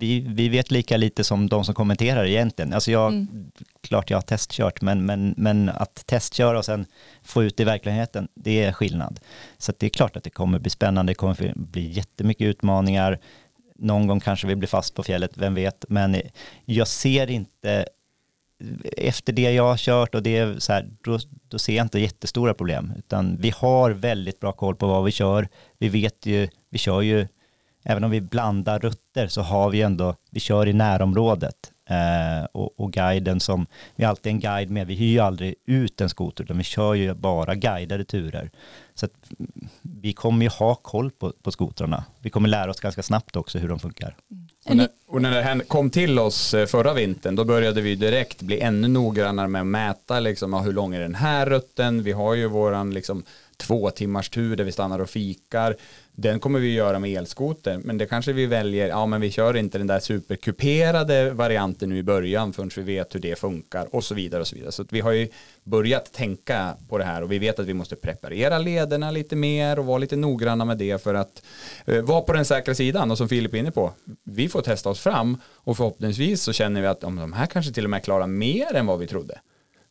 [0.00, 2.72] vi, vi vet lika lite som de som kommenterar egentligen.
[2.72, 3.50] Alltså jag, mm.
[3.80, 6.86] klart jag har testkört, men, men, men att testköra och sen
[7.22, 9.20] få ut det i verkligheten, det är skillnad.
[9.58, 13.18] Så det är klart att det kommer bli spännande, det kommer bli jättemycket utmaningar.
[13.76, 15.84] Någon gång kanske vi blir fast på fjället, vem vet.
[15.88, 16.16] Men
[16.64, 17.86] jag ser inte,
[18.96, 21.98] efter det jag har kört och det är så här, då, då ser jag inte
[21.98, 22.92] jättestora problem.
[22.98, 25.48] Utan vi har väldigt bra koll på vad vi kör.
[25.78, 27.26] Vi vet ju, vi kör ju
[27.82, 31.72] även om vi blandar rutter så har vi ändå, vi kör i närområdet.
[31.90, 33.66] Eh, och, och, guiden som,
[33.96, 36.64] vi har alltid en guide med, vi hyr ju aldrig ut en skoter utan vi
[36.64, 38.50] kör ju bara guidade turer.
[38.94, 42.04] Så att mm, vi kommer ju ha koll på, på skotrarna.
[42.18, 44.16] Vi kommer lära oss ganska snabbt också hur de funkar.
[44.30, 44.48] Mm.
[44.66, 48.42] Och när, och när det kom till oss eh, förra vintern, då började vi direkt
[48.42, 52.02] bli ännu noggrannare med att mäta liksom, hur lång är den här rutten.
[52.02, 53.22] Vi har ju våran liksom,
[53.60, 55.76] två timmars tur där vi stannar och fikar.
[56.12, 59.56] Den kommer vi göra med elskoter, men det kanske vi väljer, ja men vi kör
[59.56, 64.04] inte den där superkuperade varianten nu i början förrän vi vet hur det funkar och
[64.04, 64.72] så vidare och så vidare.
[64.72, 65.28] Så vi har ju
[65.64, 69.78] börjat tänka på det här och vi vet att vi måste preparera lederna lite mer
[69.78, 71.42] och vara lite noggranna med det för att
[71.86, 73.92] eh, vara på den säkra sidan och som Filip är inne på,
[74.24, 77.72] vi får testa oss fram och förhoppningsvis så känner vi att om de här kanske
[77.72, 79.40] till och med klarar mer än vad vi trodde.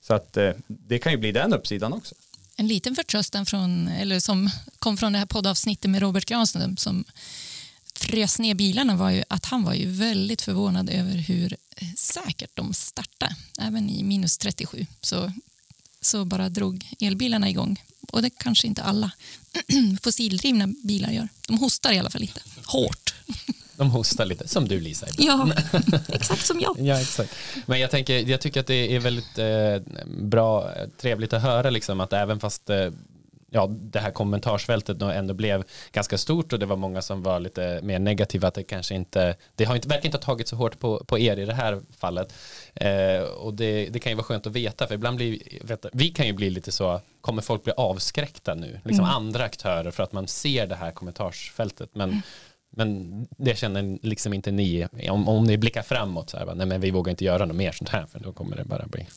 [0.02, 2.16] Så att eh, det kan ju bli den uppsidan också
[2.60, 7.06] en liten förtröstan från, eller som kom från det här poddavsnittet med Robert Granström som
[7.96, 12.56] frös ner bilarna var ju att han var ju väldigt förvånad över hur eh, säkert
[12.56, 13.36] de startade.
[13.60, 14.86] även i minus 37.
[15.02, 15.34] Så,
[16.02, 17.84] så bara drog elbilarna igång.
[18.12, 19.12] Och det kanske inte alla
[20.02, 21.30] fossildrivna bilar gör.
[21.48, 22.42] De hostar i alla fall lite.
[22.66, 23.14] Hårt.
[23.80, 25.08] De hostar lite, som du Lisa.
[25.18, 25.54] ibland.
[25.74, 26.76] Ja, exakt som jag.
[26.80, 27.36] Ja, exakt.
[27.66, 32.00] Men jag, tänker, jag tycker att det är väldigt eh, bra, trevligt att höra liksom
[32.00, 32.90] att även fast eh,
[33.52, 37.80] ja, det här kommentarsfältet ändå blev ganska stort och det var många som var lite
[37.84, 40.80] mer negativa att det kanske inte, det har inte, verkar inte ha tagit så hårt
[40.80, 42.34] på, på er i det här fallet.
[42.74, 46.10] Eh, och det, det kan ju vara skönt att veta, för ibland blir, vet, vi
[46.10, 49.16] kan ju bli lite så, kommer folk bli avskräckta nu, liksom Mm.
[49.16, 52.22] andra aktörer för att man ser det här kommentarsfältet, men Mm
[52.70, 56.82] men det känner liksom inte ni, om, om ni blickar framåt så här, nej men
[56.82, 59.08] vi vågar inte göra något mer sånt här för då kommer det bara bli.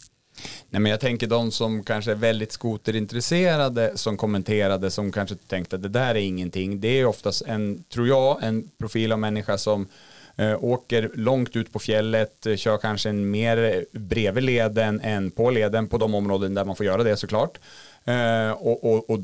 [0.71, 5.77] Nej men jag tänker de som kanske är väldigt skoterintresserade som kommenterade som kanske tänkte
[5.77, 6.81] att det där är ingenting.
[6.81, 9.89] Det är oftast en, tror jag, en profil av människa som
[10.37, 15.51] eh, åker långt ut på fjället, eh, kör kanske en mer bredvid leden än på
[15.51, 17.59] leden på de områden där man får göra det såklart.
[18.05, 19.19] Eh, och, och, och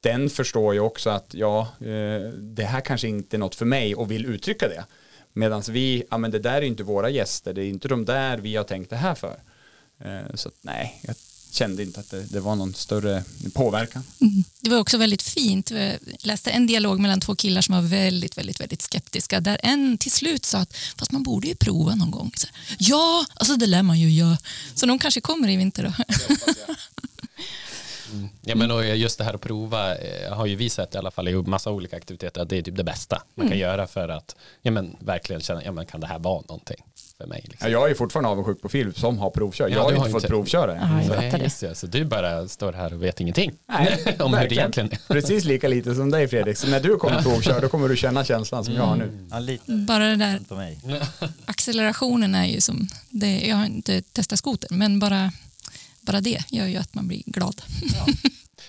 [0.00, 3.94] den förstår ju också att ja, eh, det här kanske inte är något för mig
[3.94, 4.84] och vill uttrycka det.
[5.32, 8.38] Medan vi, ja men det där är inte våra gäster, det är inte de där
[8.38, 9.40] vi har tänkt det här för.
[10.04, 11.16] Eh, Så att, nej, jag
[11.52, 14.02] kände inte att det, det var någon större påverkan.
[14.60, 15.70] Det var också väldigt fint.
[15.70, 19.40] Jag läste en dialog mellan två killar som var väldigt, väldigt, väldigt skeptiska.
[19.40, 22.32] Där en till slut sa att fast man borde ju prova någon gång.
[22.36, 22.46] Så,
[22.78, 24.38] ja, alltså det lär man ju göra.
[24.74, 25.92] Så de kanske kommer i vinter då.
[28.42, 31.10] Ja men och just det här att prova eh, har ju vi sett i alla
[31.10, 34.08] fall i massa olika aktiviteter att det är typ det bästa man kan göra för
[34.08, 36.84] att ja men verkligen känna, ja men kan det här vara någonting
[37.18, 37.70] för mig liksom.
[37.70, 39.70] Ja, jag är fortfarande avundsjuk på Filip som har provkört.
[39.70, 41.04] Ja, jag har ju har inte fått inte- provköra än.
[41.06, 44.48] Jag Så, just det, så du bara står här och vet ingenting Nej, om hur
[44.48, 44.98] det egentligen är.
[45.08, 46.56] Precis lika lite som dig Fredrik.
[46.56, 49.28] Så när du kommer provköra då kommer du känna känslan som jag har nu.
[49.30, 50.40] Ja, lite Bara det där
[51.44, 55.32] accelerationen är ju som, det, jag har inte testat skoter, men bara,
[56.12, 57.62] bara det gör ju att man blir glad.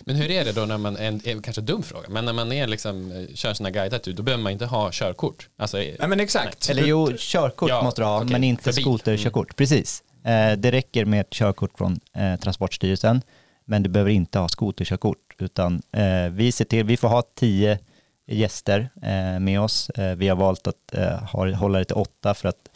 [0.06, 2.51] Men hur är det då när man, en, en kanske dum fråga, men när man
[2.51, 5.49] är liksom, eh, kör sina guidat ut, då behöver man inte ha körkort.
[5.58, 6.69] Alltså, Nej men exakt.
[6.69, 9.56] Eller jo, körkort Ja, måste du ha, okej, men inte skoterkörkort.
[9.56, 10.04] Precis.
[10.23, 13.21] Eh, det räcker med ett körkort från eh, Transportstyrelsen,
[13.65, 15.36] men du behöver inte ha skoterkörkort.
[15.39, 17.80] Utan eh, vi ser till, vi får ha tio
[18.27, 19.89] gäster eh, med oss.
[19.89, 22.69] Eh, vi har valt att eh, ha, hålla det till åtta för att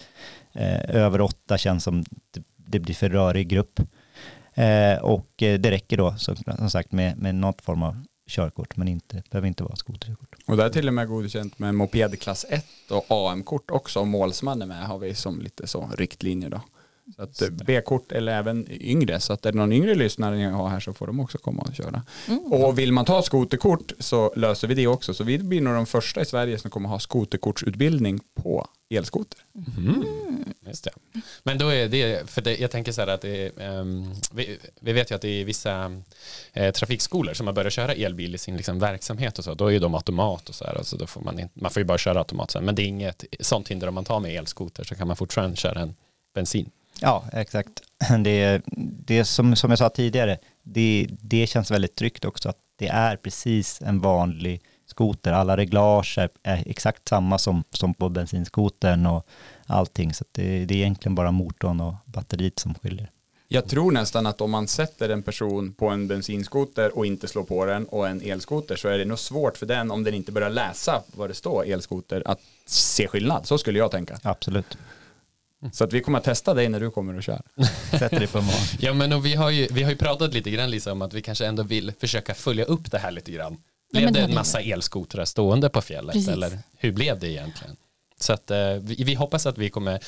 [0.53, 3.79] eh, över åtta känns som det, det blir för rörig grupp.
[4.55, 8.77] Eh, och eh, det räcker då som, som sagt med, med något form av körkort,
[8.77, 10.35] men inte, behöver inte vara skoterkörkort.
[10.45, 13.99] Och det är till och med godkänt med mopedklass 1 och AM-kort också.
[13.99, 16.61] Och målsman är med har vi som lite så riktlinjer då.
[17.15, 19.19] Så att eh, B-kort eller även yngre.
[19.19, 21.61] Så att är det någon yngre lyssnare ni har här så får de också komma
[21.61, 22.03] och köra.
[22.49, 25.13] Och vill man ta skoterkort så löser vi det också.
[25.13, 29.39] Så vi blir nog de första i Sverige som kommer ha skoterkortsutbildning på elskoter.
[30.67, 30.91] Just det.
[31.43, 34.93] Men då är det, för det, jag tänker så här att det ehm, vi, vi
[34.93, 36.01] vet ju att det är vissa
[36.53, 39.71] eh, trafikskolor som har börjat köra elbil i sin liksom, verksamhet och så, då är
[39.71, 41.97] ju de automat och så här, alltså då får man, in, man får ju bara
[41.97, 44.95] köra automat sen, men det är inget sånt hinder om man tar med elskoter så
[44.95, 45.95] kan man fortfarande köra en
[46.35, 46.69] bensin.
[46.99, 47.81] Ja, exakt.
[48.23, 48.61] Det,
[49.05, 53.15] det som, som jag sa tidigare, det, det känns väldigt tryggt också att det är
[53.15, 55.33] precis en vanlig skoter.
[55.33, 59.27] Alla reglage är, är exakt samma som, som på bensinskotern och
[59.65, 60.13] allting.
[60.13, 63.09] Så det, det är egentligen bara motorn och batteriet som skiljer.
[63.47, 67.43] Jag tror nästan att om man sätter en person på en bensinskoter och inte slår
[67.43, 70.31] på den och en elskoter så är det nog svårt för den om den inte
[70.31, 73.47] börjar läsa vad det står elskoter att se skillnad.
[73.47, 74.19] Så skulle jag tänka.
[74.23, 74.77] Absolut.
[75.73, 77.41] Så att vi kommer att testa dig när du kommer och kör.
[77.99, 78.61] Sätter det på morgon.
[78.79, 81.13] Ja men och vi har ju, vi har ju pratat lite grann Lisa om att
[81.13, 83.53] vi kanske ändå vill försöka följa upp det här lite grann.
[83.91, 86.29] Ja, Blev men det det en massa elskotrar stående på fjället Precis.
[86.29, 87.75] eller hur blev det egentligen?
[88.19, 89.99] Så att eh, vi, vi hoppas att vi kommer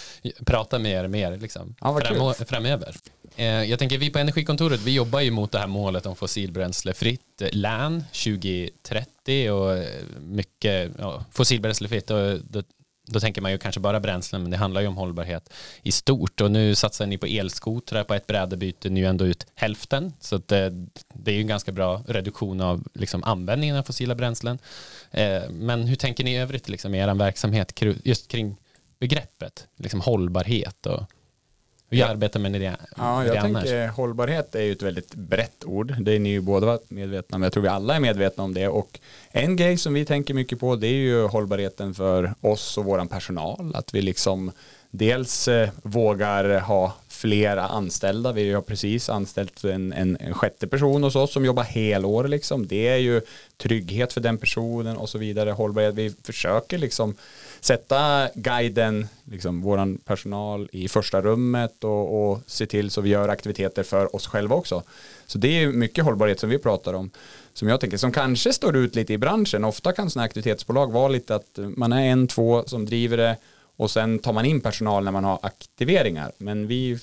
[0.46, 2.96] prata med er mer liksom, Ja, vad framo- framöver.
[3.36, 7.42] Eh, jag tänker vi på Energikontoret, vi jobbar ju mot det här målet om fossilbränslefritt
[7.42, 9.86] eh, län 2030 och
[10.22, 12.64] mycket ja, fossilbränslefritt och då,
[13.08, 16.42] då tänker man ju kanske bara bränslen men det handlar ju om hållbarhet i stort.
[16.42, 20.14] Och nu satsar ni på elskotrar på ett bräde byter ni ju ändå ut hälften.
[20.20, 20.70] Så att det,
[21.14, 24.60] det är ju en ganska bra reduktion av liksom användningen av fossila bränslen.
[25.12, 28.56] Eh, men hur tänker ni i övrigt liksom, i er verksamhet just kring
[29.00, 31.04] begreppet liksom hållbarhet och
[31.90, 32.08] hur Ja.
[32.08, 33.64] arbetar med det, Ja, jag det annars?
[33.64, 35.96] tänker hållbarhet är ju ett väldigt brett ord.
[36.00, 37.44] Det är ni ju båda medvetna om.
[37.44, 38.68] Jag tror vi alla är medvetna om det.
[38.68, 39.00] Och
[39.32, 43.08] en grej som vi tänker mycket på det är ju hållbarheten för oss och våran
[43.08, 43.72] personal.
[43.76, 44.52] Att vi liksom
[44.92, 48.32] dels eh, vågar ha flera anställda.
[48.32, 52.28] Vi har precis anställt en, en, en sjätte person hos oss som jobbar helår.
[52.28, 52.68] Liksom.
[52.68, 53.22] Det är ju
[53.58, 55.52] trygghet för den personen och så vidare.
[55.52, 55.96] Hållbarhet.
[55.96, 57.16] Vi försöker liksom
[57.60, 63.30] sätta guiden, liksom vår personal i första rummet och, och se till så vi gör
[63.30, 64.84] aktiviteter för oss själva också.
[65.28, 67.10] Så det är mycket hållbarhet som vi pratar om
[67.54, 69.64] som jag tänker som kanske står ut lite i branschen.
[69.64, 73.38] Ofta kan sådana aktivitetsbolag vara lite att man är en, två som driver det
[73.78, 76.32] och sen tar man in personal när man har aktiveringar.
[76.38, 77.00] Men vi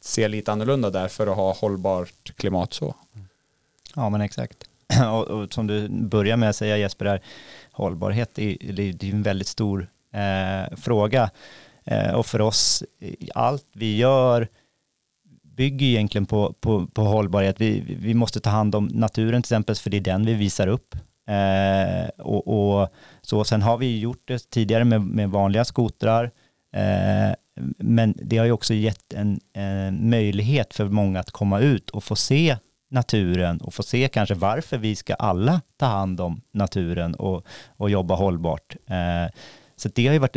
[0.00, 2.94] ser lite annorlunda där för att ha hållbart klimat så.
[3.96, 4.56] Ja men exakt.
[5.12, 7.22] Och, och som du börjar med att säga Jesper, där,
[7.72, 11.30] hållbarhet är, det är en väldigt stor eh, fråga.
[11.84, 12.84] Eh, och för oss,
[13.34, 14.48] allt vi gör
[15.42, 17.60] bygger egentligen på, på, på hållbarhet.
[17.60, 20.66] Vi, vi måste ta hand om naturen till exempel, för det är den vi visar
[20.66, 20.94] upp.
[21.26, 22.88] Eh, och, och,
[23.30, 26.30] så sen har vi gjort det tidigare med, med vanliga skotrar.
[26.72, 27.34] Eh,
[27.78, 32.04] men det har ju också gett en, en, möjlighet för många att komma ut och
[32.04, 32.56] få se
[32.88, 37.90] naturen och få se kanske varför vi ska alla ta hand om naturen och, och
[37.90, 38.76] jobba hållbart.
[38.86, 39.32] Eh,
[39.76, 40.36] så det har ju varit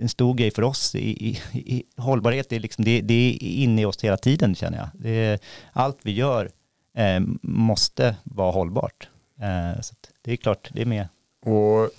[0.00, 0.94] en stor grej för oss.
[0.94, 4.78] I, i, i hållbarhet är, liksom, det, det, är inne i oss hela tiden känner
[4.78, 4.88] jag.
[4.94, 6.50] Det, allt vi gör
[6.96, 9.08] eh, måste vara hållbart.
[9.40, 11.08] Eh, så det är klart, det är med.
[11.46, 11.90] Och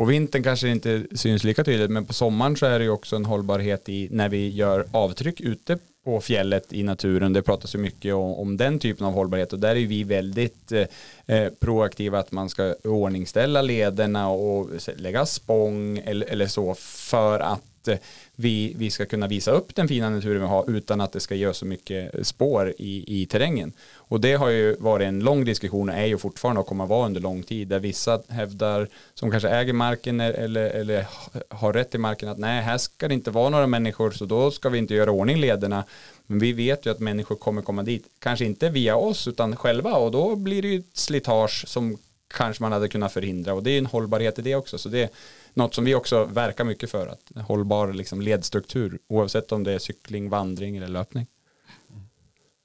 [0.00, 2.90] på vintern kanske det inte syns lika tydligt, men på sommaren så är det ju
[2.90, 7.32] också en hållbarhet i när vi gör avtryck ute på fjället i naturen.
[7.32, 10.72] Det pratas ju mycket om, om den typen av hållbarhet och där är vi väldigt
[10.72, 10.86] eh,
[11.26, 17.69] eh proaktiva att man ska ordningställa lederna och lägga spång eller, eller så för att
[17.80, 17.96] att eh,
[18.36, 21.34] vi, vi ska kunna visa upp den fina naturen vi har utan att det ska
[21.34, 23.72] ge så mycket spår i, i terrängen.
[23.94, 26.90] Och det har ju varit en lång diskussion och är ju fortfarande och kommer att
[26.90, 31.06] vara under lång tid där vissa hävdar som kanske äger marken eller, eller
[31.48, 34.50] har rätt i marken att nej här ska det inte vara några människor så då
[34.50, 35.84] ska vi inte göra ordning lederna.
[36.26, 39.92] Men vi vet ju att människor kommer komma dit, kanske inte via oss utan själva
[39.96, 41.98] och då blir det ju ett slitage som
[42.30, 45.02] kanske man hade kunnat förhindra och det är en hållbarhet i det också så det
[45.02, 45.10] är
[45.54, 49.78] något som vi också verkar mycket för att hållbar liksom ledstruktur oavsett om det är
[49.78, 51.26] cykling, vandring eller löpning.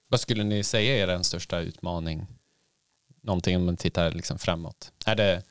[0.07, 2.27] Vad skulle ni säga är den största utmaning?
[3.21, 4.91] Någonting om man tittar liksom framåt.
[5.05, 5.43] Är det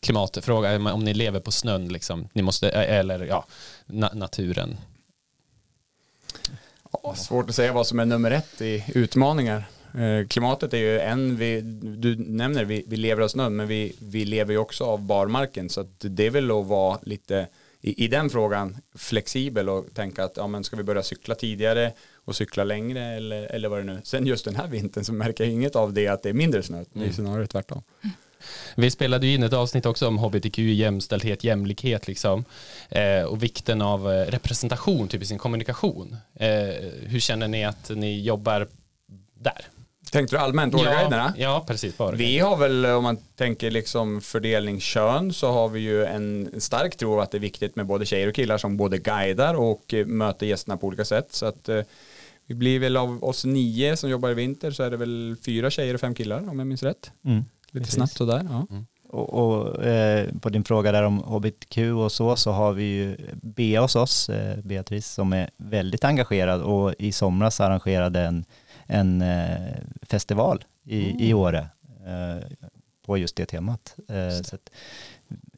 [0.00, 3.46] klimatfråga, om ni lever på snön, liksom, ni måste, eller ja,
[3.86, 4.76] na naturen?
[6.92, 9.68] Ja, svårt att säga vad som är nummer ett i utmaningar.
[9.96, 13.92] Eh, klimatet är ju en, vi, du nämner vi, vi lever av snön, men vi,
[13.98, 17.46] vi lever ju också av barmarken, så att det är väl att vara lite
[17.80, 21.92] i, i den frågan flexibel och tänka att ja, men ska vi börja cykla tidigare
[22.24, 25.44] och cykla längre eller, eller vad det nu Sen just den här vintern så märker
[25.44, 26.84] jag inget av det att det är mindre snö.
[26.92, 27.14] Det är mm.
[27.14, 27.82] snarare tvärtom.
[28.74, 32.44] Vi spelade ju in ett avsnitt också om hbtq, jämställdhet, jämlikhet liksom.
[32.88, 36.16] Eh, och vikten av eh, representation typ i sin kommunikation.
[36.34, 36.48] Eh,
[37.02, 38.68] hur känner ni att ni jobbar
[39.34, 39.66] där?
[40.10, 41.34] Tänkte du allmänt Årguiderna?
[41.36, 41.96] Ja, ja, precis.
[41.96, 42.16] Bara.
[42.16, 46.96] Vi har väl, om man tänker liksom fördelning kön, så har vi ju en stark
[46.96, 50.46] tro att det är viktigt med både tjejer och killar som både guidar och möter
[50.46, 51.26] gästerna på olika sätt.
[51.30, 51.68] Så att
[52.46, 55.70] vi blir väl av oss nio som jobbar i vinter så är det väl fyra
[55.70, 57.10] tjejer och fem killar om jag minns rätt.
[57.24, 57.94] Mm, Lite precis.
[57.94, 58.46] snabbt sådär.
[58.50, 58.66] Ja.
[58.70, 58.86] Mm.
[59.08, 63.16] Och, och eh, på din fråga där om hbtq och så, så har vi ju
[63.42, 68.44] Bea hos oss, eh, Beatrice, som är väldigt engagerad och i somras arrangerade en,
[68.86, 71.20] en eh, festival i, mm.
[71.20, 71.68] i Åre
[72.06, 72.46] eh,
[73.06, 73.96] på just det temat.
[74.08, 74.70] Eh, så att,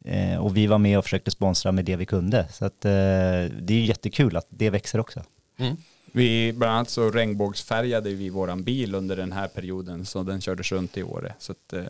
[0.05, 2.47] eh, och vi var med och försökte sponsra med det vi kunde.
[2.51, 5.23] Så att, det är jättekul att det växer också.
[5.57, 5.77] Mm.
[6.11, 10.71] Vi, bland annat så regnbågsfärgade vi våran bil under den här perioden så den kördes
[10.71, 11.33] runt i Åre.
[11.39, 11.83] Så att, eh,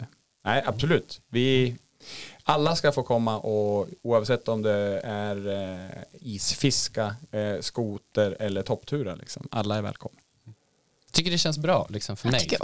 [0.46, 1.22] nej, absolut.
[1.30, 1.76] Vi,
[2.44, 9.16] alla ska få komma och oavsett om det är eh, isfiska, eh, skoter eller toppturer,
[9.16, 10.20] liksom, alla är välkomna.
[11.20, 12.58] Jag tycker det känns bra liksom, för mig.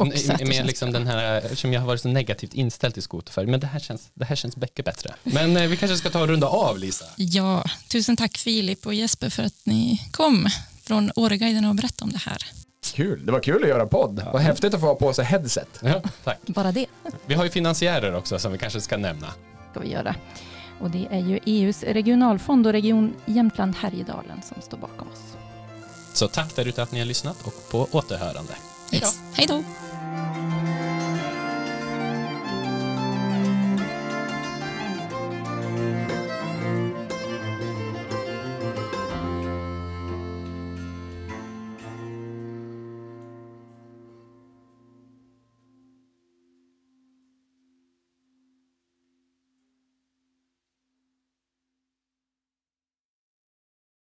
[0.45, 3.47] Med liksom den här, eftersom jag har varit så negativt inställd till skoterfärg.
[3.47, 5.15] Men det här känns, det här känns mycket bättre.
[5.23, 7.05] Men eh, vi kanske ska ta och runda av Lisa.
[7.15, 10.47] Ja, tusen tack Filip och Jesper för att ni kom
[10.83, 12.37] från Åreguiden och berätta om det här.
[12.93, 14.21] Kul, det var kul att göra podd.
[14.25, 14.31] Ja.
[14.31, 15.79] Vad häftigt att få ha på sig headset.
[15.81, 16.39] Ja, tack.
[16.45, 16.85] Bara det.
[17.25, 19.27] Vi har ju finansiärer också som vi kanske ska nämna.
[19.71, 20.15] ska vi göra.
[20.79, 25.34] Och det är ju EUs regionalfond och Region Jämtland Härjedalen som står bakom oss.
[26.15, 28.55] Så tack där ute att ni har lyssnat och på återhörande.
[28.91, 29.19] Yes.
[29.33, 29.63] Hej då.